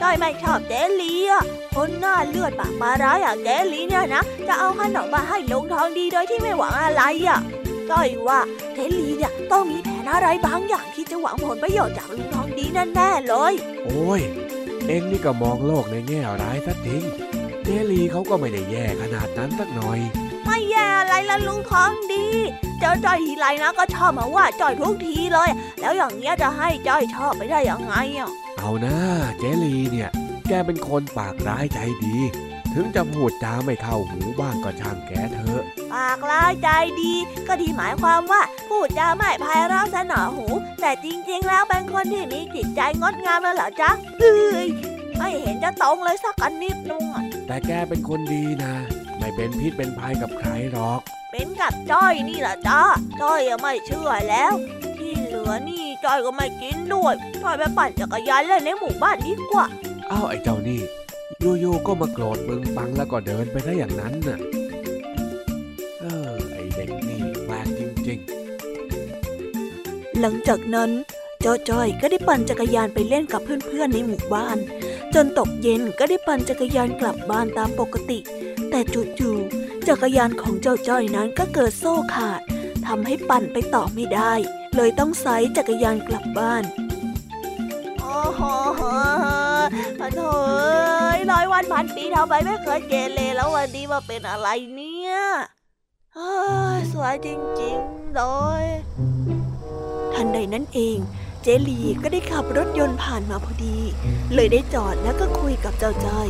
[0.00, 7.40] จ้อยไม่ชอบเจลีอะคนหน้าเลือดปากปลาร้ายอย่างเจลีเนี่ยนะ จะเอาขนมมาให้ลุงทองดีโดยที่ไม่หวังอะไรอะ
[7.90, 8.38] จ้อยว่า
[8.74, 12.64] เจลีเนี่ยต้องมีแผนอะไรบางอย่างที่จะหวังผลประโยชน์จากลุงทองดี
[12.94, 13.52] แน่ๆเลย
[13.84, 14.20] โอ้ย
[14.86, 17.02] เอ็งนี่ก็มองโลกในแง่ร้ายซะจริง
[17.62, 19.98] เจลีเขาก็ไม่ได้แย่ขนาดนั้นสักหน่อย
[20.44, 22.26] ไม่แย่อะไรละลุงทองดี
[22.80, 28.96] เจอจ้อยทีไรนะก็ชอบมาว่าจ้อยทุกทีเลย แล้วอย่างเงี้ยจะให้จ้อยชอบไปได้ยังไงอะเอานะ
[29.38, 30.10] เจลีเนี่ย
[30.48, 32.16] แกเป็นคนปากร้ายใจดี
[32.78, 35.62] ถึงจะพูดจาไม่เข้าหูบ้างก็ช่างแกเถอะ
[35.92, 36.68] ปากร้ายใจ
[37.00, 37.12] ดี
[37.46, 40.46] ก็ที่หมายความว่าพูดจาไม่ไพเราะสนอหู
[40.80, 44.66] แต่จริงๆ แล้วเป็นคนที่มีจิตใจงดงามแล้วเหรอจ๊ะเอ้ย
[45.18, 48.74] ไม่เห็นจะตรงเลยสักอันนิดนึงอะแต่แกเป็นคนดีนะ
[49.18, 51.00] ไม่เป็นพิษเป็นภัยกับใครหรอก
[51.30, 52.80] เป็นกับจ้อยนี่แหละจ้า
[53.20, 54.52] จ้อยยังไม่เชื่อแล้ว
[54.98, 59.66] ที่เหลือนี่จ้อยก็ไม่กินด้วยจ้อยไปปั่นจักรยานเล่นในหมู่บ้านดีกว่า
[60.10, 60.80] อ้าวไอ้เจ้านี่
[61.40, 64.38] อยู่ๆก็มาโกรธปึงปังแล้วก็เดินไปได้อย่างนั้นน่ะ
[66.00, 68.18] เออ ไอ้เด็กนี่แปลกจริง
[70.20, 70.90] หลังจากนั้น
[71.40, 74.58] เจ้าจ้อยก็ได้ปั่นจักรยานไปเล่นกับเพื่อนๆในหมู่บ้าน
[75.14, 78.18] จนตกเย็นก็ได้ปั่นจักรยานกลับบ้านตามปกติ
[78.70, 78.80] แต่
[79.18, 82.40] จู่ๆจักรยานของเจ้าจ้อยนั้นก็เกิดโซ่ขาด
[82.86, 84.32] ทำให้ปั่นไปต่อไม่ได้
[84.76, 85.26] เลยต้องไซ
[85.56, 86.64] จักรยานกลับบ้าน
[87.98, 88.40] โอ้โห
[90.16, 95.14] โถ่เอ้ยร้อยวันพันปีทำไมไม่เคยเกเรแล้ววันนี้มาเป็นอะไรเนี่ย
[96.14, 96.34] เฮ้
[96.76, 97.28] ยสวยจ
[97.60, 98.22] ริงๆเล
[98.62, 98.64] ย
[100.14, 100.98] ทันใดนั้นเอง
[101.42, 103.76] เจลีก็ได้ขับรถยนต์ผ่านมาพอดี
[104.34, 106.28] เลยได้จอดแล้วก็คุยกับเจ้าจ้อย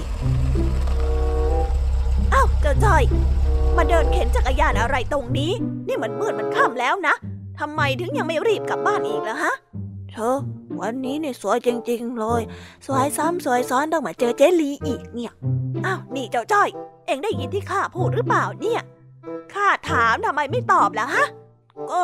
[2.31, 3.03] เอ้าเจ้าจ้อย
[3.77, 5.53] มาเดินเข็นจักรยานอะไรตรงนี้
[5.89, 7.15] นี่มันมืดมันค่ำแล้วนะ
[7.59, 9.55] ทำไมถึงยังไม่รีบกลับบ้านอีกล่ะฮะ
[10.17, 10.39] เธอ
[10.81, 12.43] วันนี้เนี่ยสวยจริง ๆ เลย
[12.87, 15.33] สวยซ้ำสวยซ้อนต้องมาเจอเจลีอีกเนี่ย
[15.87, 16.69] อ้าวนี่เจ้าจ้อย
[17.07, 18.83] เอ็งได้ยินที่ข้าพูดหรือเปล่าเนี่ย
[19.55, 21.27] ข้าถามทำไมไม่ตอบล่ะฮะ
[21.91, 22.03] ก็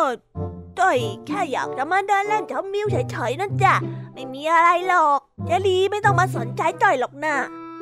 [0.78, 3.74] จ้อยแค่อยากจะมาเดินเล่นชมวิวเฉยๆนั่นจ้ะ
[4.12, 7.34] ไม่มีอะไรหรอก เจลีไม่ต้องมาสนใจจ้อยหรอกนะ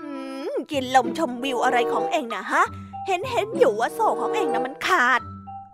[0.03, 0.11] อื
[0.51, 2.65] มกินลมชมวิวอะไรของเองนะฮะ
[3.07, 5.21] เห็นเห็นอยู่ว่าโซ่ของเองนะมันขาด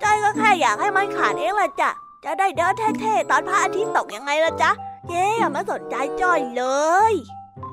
[0.02, 1.90] จ้อยก็แค่อยากให้มันขาดเองละจ้ะ
[2.24, 4.70] จะได้เดินเท่ๆตอนพระอาทิตย์ตกยังไงล่ะจ๊ะ
[5.08, 6.64] เย้อย่ามาสนใจจ้อยเล
[7.10, 7.12] ย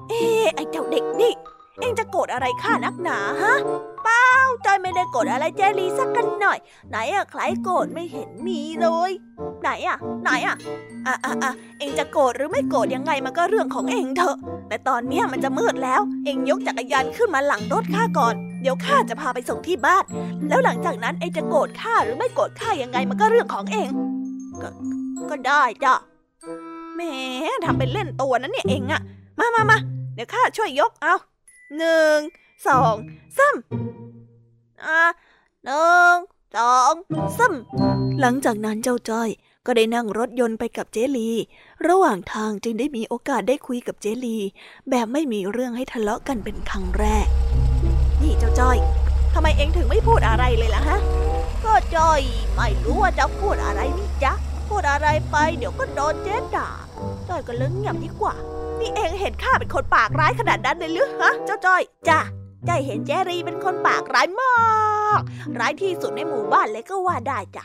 [0.09, 0.23] เอ๊
[0.55, 1.33] ไอเจ้าเด็กนี่
[1.79, 3.55] เองจะโกรธอะไรข้านักหนาฮะ
[4.03, 4.25] เปล่า
[4.65, 9.11] จ้อยไม่ได้โกรธอะไรเจลีสักกันหน่อย ไหนอะใครโกรธไม่เห็นมีเลย
[9.61, 10.55] ไหนอะไหนอะ
[11.07, 14.37] อะอะอะเองจะโกรธหรือไม่โกรธยังไงมันก็เรื่องของเองเถอะ
[14.67, 20.03] แต่ตอนเนี้ยมันจะมืดแล้ว เองยกจักรยานขึ้นมาหลังรถข้าก่อน เดี๋ยวข้าจะพาไปส่งที่บ้าน
[20.47, 23.89] แล้วหลังจากนั้นเองจะโกรธข้าหรือไม่โกรธข้ายังไงมันก็เรื่องของเอง
[24.63, 24.69] ก็
[25.31, 25.93] ก็ได้จ้ะ
[26.95, 27.01] แหม
[27.65, 29.01] ทำเป็นเล่นตัวนั้นเนี่ยเองอะ
[29.39, 29.77] มามามา
[30.13, 31.15] เดี๋ยวข้าช่วยยกเอา
[31.77, 32.17] หนึ่ง
[32.67, 32.95] สอง
[33.37, 33.55] สาม
[34.85, 35.01] อะ
[35.65, 36.15] หนึ่ง
[36.55, 36.93] สอง
[37.37, 37.53] สาม
[38.19, 39.29] หลังจากนั้นเจ้าจ้อย
[39.65, 41.29] ก็ได้นั่งรถยนต์ไปกับเจลี
[41.87, 44.37] ระหว่างทางจึงได้มีโอกาสได้คุยกับเจลี
[44.89, 47.27] แบบไม่มีเรื่องให้ทะเลาะกันเป็นครั้งแรก
[48.21, 48.77] นี่เจ้าจ้อย
[49.33, 50.99] ทำไมเองถึงไม่พูดอะไรเลยล่ะฮะ
[51.65, 52.21] ก็จ้อย
[52.55, 54.33] ไม่รู้ว่าจะพูดอะไรนี่จ๊ะ
[54.73, 56.69] พูดอะไรไป เดี๋ยวก็โดนเจ๊ด่า
[57.27, 58.35] จ้อยก็เลิกเงียบดีกว่า
[58.79, 62.19] นี่เองเห็นข้าเป็นคนปากร้ายขนาดนั้นเลยหรือฮะ เจ้าจ้อยจ้ะ
[62.67, 64.53] จ้อยเห็นเจรีเป็นคนปากร้ายมา
[65.19, 65.21] ก
[65.59, 67.63] ร้ายที่สุดในหมู่บ้านเลยก็ว่าได้จ้ะ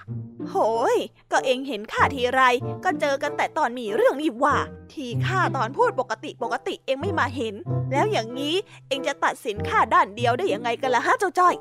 [0.50, 0.56] โห
[0.94, 0.96] ย
[1.32, 2.42] ก็เองเห็นข้าทีไร
[2.84, 4.56] ก็เจอกันแต่ตอนมีเรื่องนี่ว่า
[4.92, 7.54] ทีข้าตอนพูดปกติปกติเองไม่มาเห็น
[7.92, 8.54] แล้วอย่างนี้
[8.88, 11.54] เองจะตัดสินข้าด้านเดียวได้ยังไงกันล่ะฮะเจ้าจ้อย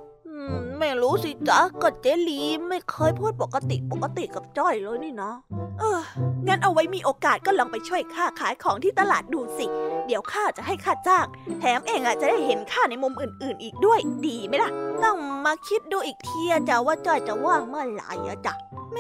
[0.79, 5.31] ไม่รู้สิจ๊ะก็เจลีไม่เคยพูดปกติปกติกับจ้อยเลยนี่นะ
[5.79, 5.99] เออ
[6.47, 9.65] งั้นเอาไว้มีโอกาสก็ลองไปช่วยข้าขายของที่ตลาดดูสิ
[10.07, 11.25] เดี๋ยวข้าจะให้ข้าจ้าง
[11.59, 14.71] แถมเองอะจะได้เห็นข้าในมุมอื่น ๆ อีกด้วย ดีไหมล่ะ
[15.03, 18.53] ต้องมาคิดดูอีกทีจ้ะว่าจ้อยจะว่างเมื่อไหร่อะจ้ะ
[18.91, 18.97] แหม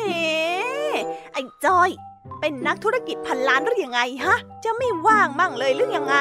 [1.33, 1.89] ไอ้จ้อย
[2.39, 6.15] เป็นนักธุรกิจพันล้านหรือยังไงฮะ จะไม่ว่างมั่งเลยหรือยังไง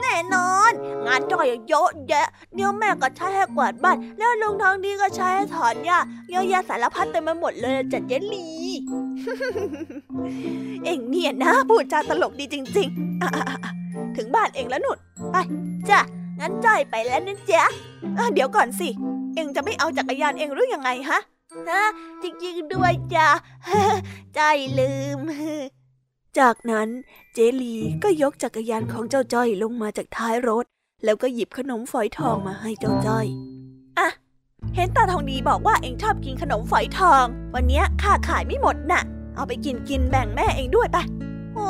[0.00, 0.72] แน่นอน
[1.06, 5.98] งานจอยเยอะแยะเดี๋ยวแม่ก็ใช้ให้กวาดบ้าน แล้วลุงทองดีก็ใช้ให้ถอนหญ้า
[6.30, 8.46] เยอะแยะสารพัดเต็มไปหมดเลยจัดเจลี
[10.84, 12.88] เอ็งเนี่ยนะพูดจาตลกดีจริง
[13.52, 14.98] ๆ ถึงบ้านเองแล้วหนุด
[15.30, 15.36] ไป
[15.90, 16.00] จ้ะ
[16.40, 17.64] งั้นจอยไปแล้วนะจ๊ะ
[18.34, 18.88] เดี๋ยวก่อนสิ
[19.34, 21.20] เอ็งจะไม่เอาจักรยานเอ็งหรือยังไงฮะ
[21.70, 21.82] ฮะ
[22.22, 23.28] จริงๆด้วยจ้ะ
[24.34, 24.40] ใจ
[24.78, 25.20] ลืม
[26.40, 26.88] จากนั้น
[27.34, 30.64] เจลีก็ยกจักรยานของเจ้าจ้อยลงมาจากท้ายรถ
[31.04, 33.26] แล้วก็หยิบขนมฝอยทองมาให้เจ้าจ้อย
[33.98, 34.08] อะ
[34.74, 37.24] เห็นตาทองดีบอกว่าเองชอบกินขนมฝอยทอง
[37.54, 39.02] วันเนี้ยข้าขายไม่หมดน่ะ
[39.34, 40.98] เอาไปกินกินแบ่งแม่เองด้วยไป
[41.54, 41.68] โอ้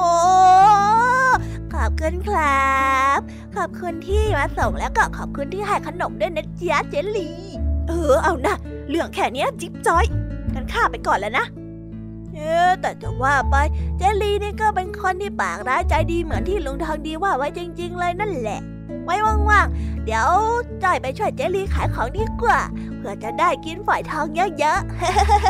[1.75, 2.73] ขอบคุณครั
[3.17, 3.19] บ
[3.57, 7.31] ขอบคุณที่มาส่งแล้วก็ขอบคุณที่ให้ขนมด้วยนะจ๊ะเจลี
[7.89, 8.57] เออเอานะ
[8.89, 10.05] เรื่องแค่เนี้ยจิ๊บจ้อย
[10.55, 11.47] งั้นข้าไปก่อนแล้วนะ
[12.35, 13.57] เอ๊แต่จะว่าไป
[13.99, 18.61] เจลีนี่ก็เป็นคนที่ปากร้ายใจดีเหมือนที่ลุงทองดีว่าไว้จริง ๆ เลยนั่นแหละ
[19.05, 19.17] ไว้
[19.51, 20.29] ว่างๆ เดี๋ยว
[20.83, 22.61] จอยไปช่วยเจลีขายของดีกว่า
[22.99, 24.79] เพื่อจะได้กินฝอยทองเยอะ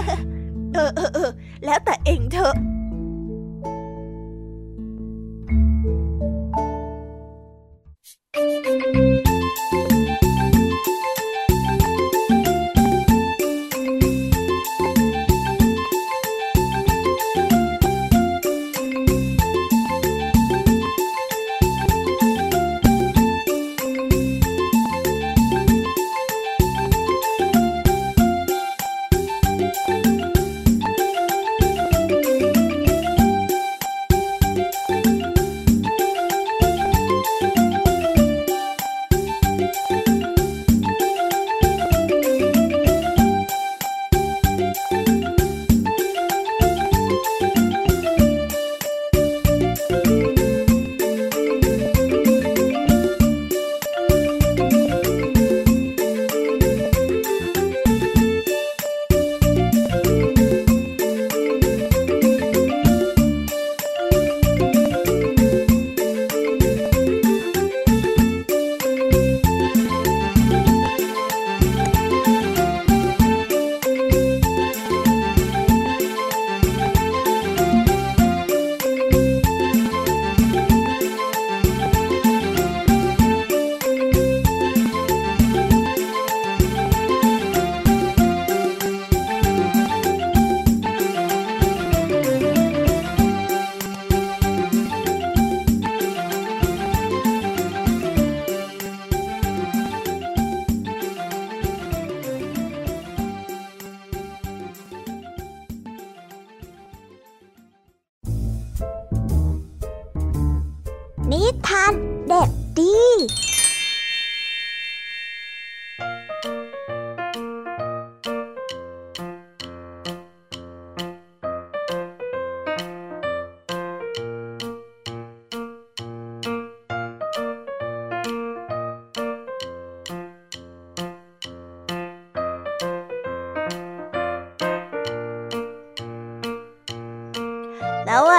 [0.00, 1.30] ๆ เออเออเออ
[1.64, 2.54] แล้วแต่เองเถอะ
[8.36, 9.13] うん。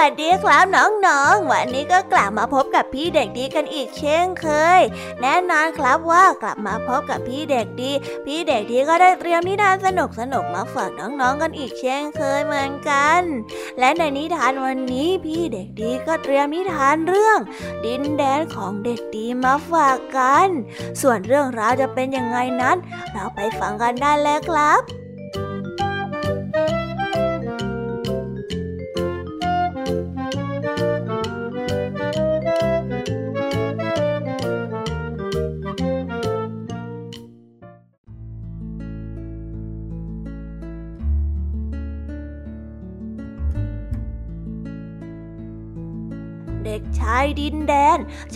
[0.08, 4.46] สดีครับน้องๆ วันนี้ก็กลับมาพบกับพี่เด็กดีกันอีกเช่นเค
[4.78, 4.80] ย
[5.20, 7.92] แน่นอนครับว่ากลับมาพบกับพี่เด็กดี
[8.26, 13.20] พี่เด็กดีก็ได้เตรียมนิทานสนุกสนุกมาฝากน้องๆกันอีกเช่นเคยเหมือนกัน
[13.78, 17.38] และในนิทานวันนี้พี่เด็กดีก็เตรียมนิทานเรื่อง
[17.84, 20.48] ดินแดนของเด็กดีมาฝากกัน
[21.00, 22.76] ส่วนเรื่องราวจะเป็นยังไงนั้น
[23.12, 25.05] เราไปฟังกันได้เลยครับ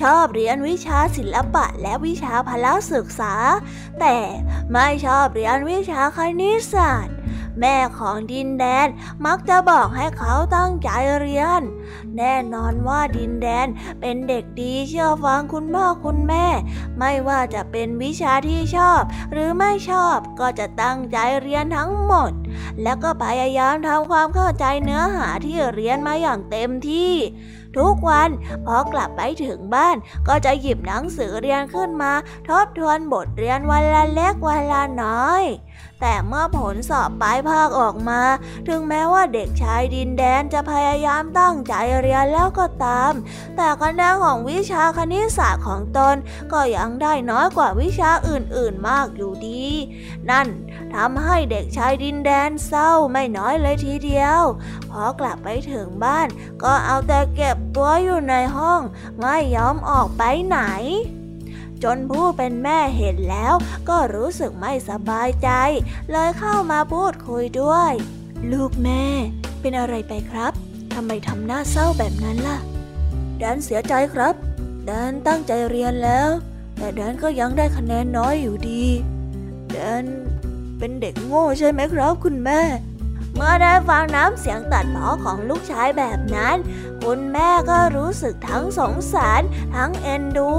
[0.00, 3.34] ชอบเรียนวิชาศิลปะและวิชาพละศึกษา
[4.00, 4.16] แต่
[4.72, 7.16] ไม่ชอบเรียนวิชาคณิตศาสตร์
[7.60, 8.88] แม่ของดินแดน
[9.26, 10.88] มักจะบอกให้เขาตั้งใจ
[11.20, 11.62] เรียน
[12.16, 13.66] แน่นอนว่าดินแดน
[14.00, 16.46] เป็นเด็กดีเชื่อฟังคุณพ่อคุณแม่
[16.98, 19.02] ไม่ว่าจะเป็นวิชาที่ชอบ
[19.32, 22.32] หรือไม่ชอบก็จะตั้งใจเรียนทั้งหมด
[22.82, 27.14] แล้วก็พยายามทำความเข้าใจเนื้อหาที่เรียนมาอย่างเต็มที่
[27.78, 28.30] ทุกวัน
[28.66, 29.96] พอกลับไปถึงบ้าน
[30.28, 32.12] ก็จะหยิบหนังสือเรียนขึ้นมา
[32.48, 35.44] ทบทวนบทเรียนวันละเล็กวันละน้อย
[36.00, 38.22] แต่เมื่อผลสอบปลายภาคออกมา
[38.68, 43.12] ถึงแม้ว่าเด็กชายดินแดนจะพยายามตั้งใจเรียนแล้วก็ตาม
[43.56, 46.16] แต่คะแนนของวิชาคณิตศาสตร์ของตน
[46.52, 49.64] ก็ยังได้น้อยกว่าวิชาอื่นๆมากอยู่ดี
[50.30, 50.46] นั่น
[50.94, 54.42] ทำให้เด็กชายดินแดนเศร้าไม่น้อยเลยทีเดียว
[54.90, 56.28] พอกลับไปถึงบ้าน
[56.62, 58.80] ก็เอาแต่เก็บตัวอยู่ในห้อง
[59.20, 60.60] ไม่ยอมออกไปไหน
[61.84, 63.54] จนผู้เป็นแม่เห็นแล้ว
[63.88, 65.50] ก็รู้สึกไม่สบายใจ
[66.10, 67.92] เลยเข้ามาพูดคุยด้วย
[68.52, 69.04] ลูกแม่
[69.60, 70.52] เป็นอะไรไปครับ
[70.94, 72.58] ทำไมทำหน้าเศร้าแบบนั้นล่ะ
[73.38, 74.34] แดนเสียใจครับ
[74.86, 76.28] แดนตั้งใจเรียนแล้ว
[76.78, 78.84] แต่แดนก็ยังได้คะแนนน้อยอยู่ดี
[79.72, 80.04] แดน
[80.78, 82.60] เป็นเด็กโง่ใช่ไหมครับคุณแม่
[83.34, 86.56] เมื่อได้ฟังน้ำเสียงตัดพ้อของลูกชายแบบนั้น
[87.04, 89.42] คุณแม่ก็รู้สึกทั้งสงสาร
[89.76, 90.50] ทั้งเอ็นดู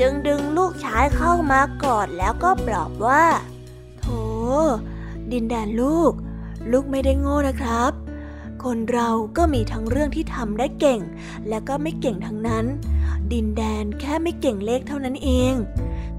[0.00, 3.24] จึงดึงลูกชายเข้ามากอดแล้วก็ปลอบว่า
[3.98, 4.04] โถ
[5.32, 6.12] ดินแดนลูก
[6.70, 7.92] ลูกไม่ได้โง่นะครับ
[8.64, 11.00] คนเราก็มีทั้งเรื่องที่ทำได้เก่ง
[11.48, 12.64] และก็ไม่เก่งทั้งนั้น
[13.32, 15.54] ดินแดนแค่ไม่เก่งเลขเท่านั้นเอง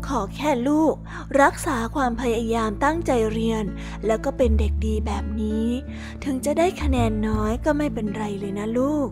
[0.07, 0.93] ขอแค่ลูก
[1.41, 3.63] รักษาความพยายามตั้งใจเรียน
[4.05, 5.65] แล้วก็เป็นเด็กดีแบบนี้
[6.23, 9.09] ถึงจะได้คะแนนน้อยก็ไม่เป็นไรเลยนะลูก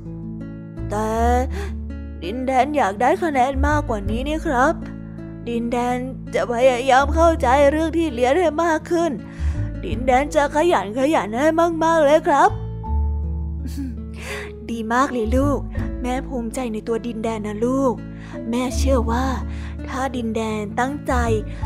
[0.90, 1.10] แต่
[2.24, 4.74] ดินแดนอยากได้คะแนนมากกว่านี้นี่ครับ
[5.48, 5.98] ดินแดน
[6.36, 9.12] จะพยายามเข้าใจเรื่องที่เรียนให้มากขึ้น
[9.86, 11.48] ดินแดนจะขยันขยันให้
[11.84, 12.50] มากๆเลยครับ
[14.70, 15.60] ดีมากเลยลูก
[16.02, 17.94] แม่ภูมิใจในตัวดินแดนนะลูก
[18.50, 19.26] แม่เชื่อว่า
[19.88, 21.14] ถ้าดินแดนตั้งใจ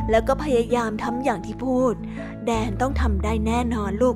[0.09, 1.93] แล้วก็พยายามทำอย่างที่พูด
[2.45, 4.15] แดนต้องทำได้แน่นอนลูก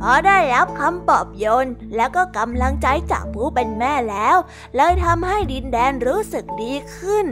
[0.00, 1.66] พอได้รับคำปลอบโยน
[1.96, 4.36] แล้วก็กำลังใจจากผู้เป็นแม่แล้ว
[4.76, 7.26] เลยทำให้ดินแดนรู้สึกดีขึ้น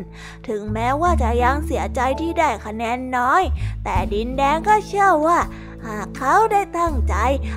[0.48, 3.42] ถึงแม้ว่าจะยังเสียใจที่ได้คะแนนน้อย
[3.84, 5.38] แต่ดินแดนก็เชื่อว่า
[5.86, 7.14] หากเขาได้ตั้งใจ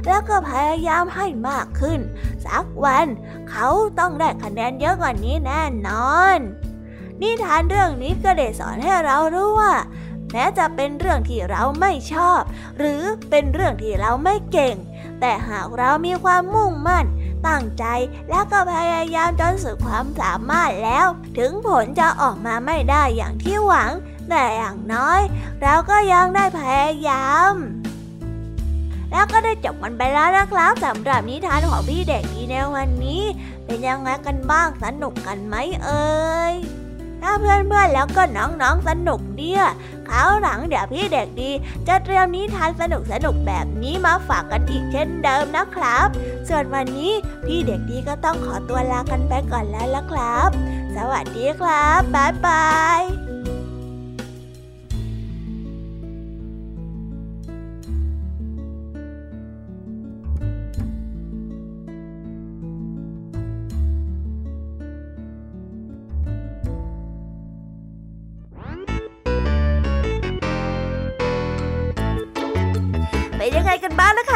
[0.07, 1.99] แล้วก็พยายามให้มากขึ้น
[2.45, 3.07] สักวัน
[3.49, 3.67] เขา
[3.99, 6.39] ต้องได้คะแนนเยอะกว่านี้แน่นอน
[7.21, 9.73] นิทานเรื่องนี้ก็ได้สอนให้เรารู้ว่า
[10.31, 12.41] แม้จะเป็นเรื่องที่เราไม่ชอบ
[12.77, 14.75] หรือเป็นเรื่องที่เราไม่เก่ง
[15.21, 17.05] แต่หากเรามีความมุ่งมั่น
[17.47, 17.85] ตั้งใจ
[18.29, 21.07] แล้วก็พยายามจนสุดความสามารถแล้ว
[21.37, 23.91] ถึงผลจะออกมาไม่ได้อย่างที่หวัง
[24.29, 25.21] แต่อย่างน้อย
[25.61, 27.53] เราก็ยังได้พยายาม
[29.11, 33.23] แล้วก็ได้จบมันไปแล้วนะครับสำหรับนิทานของพี่เด็กดีในวันนี้
[33.65, 36.07] เป็นยังไงกันบ้างสนุกกันไหมเอ่
[36.51, 36.53] ย
[37.21, 39.63] ถ้าเพื่อนๆแล้วก็น้องๆสนุกเนี่ย
[40.07, 41.51] คราวหลังเดี๋ยวพี่เด็กดี
[41.87, 46.07] จะเตรียมนิทานสนุกสนุกแบบนี้มาฝากกันอีกเช่นเดิมนะครับ
[46.49, 47.13] ส่วนวันนี้
[47.45, 50.49] พี่เด็กดีก็ต้องขอตัวลากันไปก่อนแล้วละครับ
[50.95, 52.67] สวัสดีครับบ๊ายบา
[52.99, 53.26] ย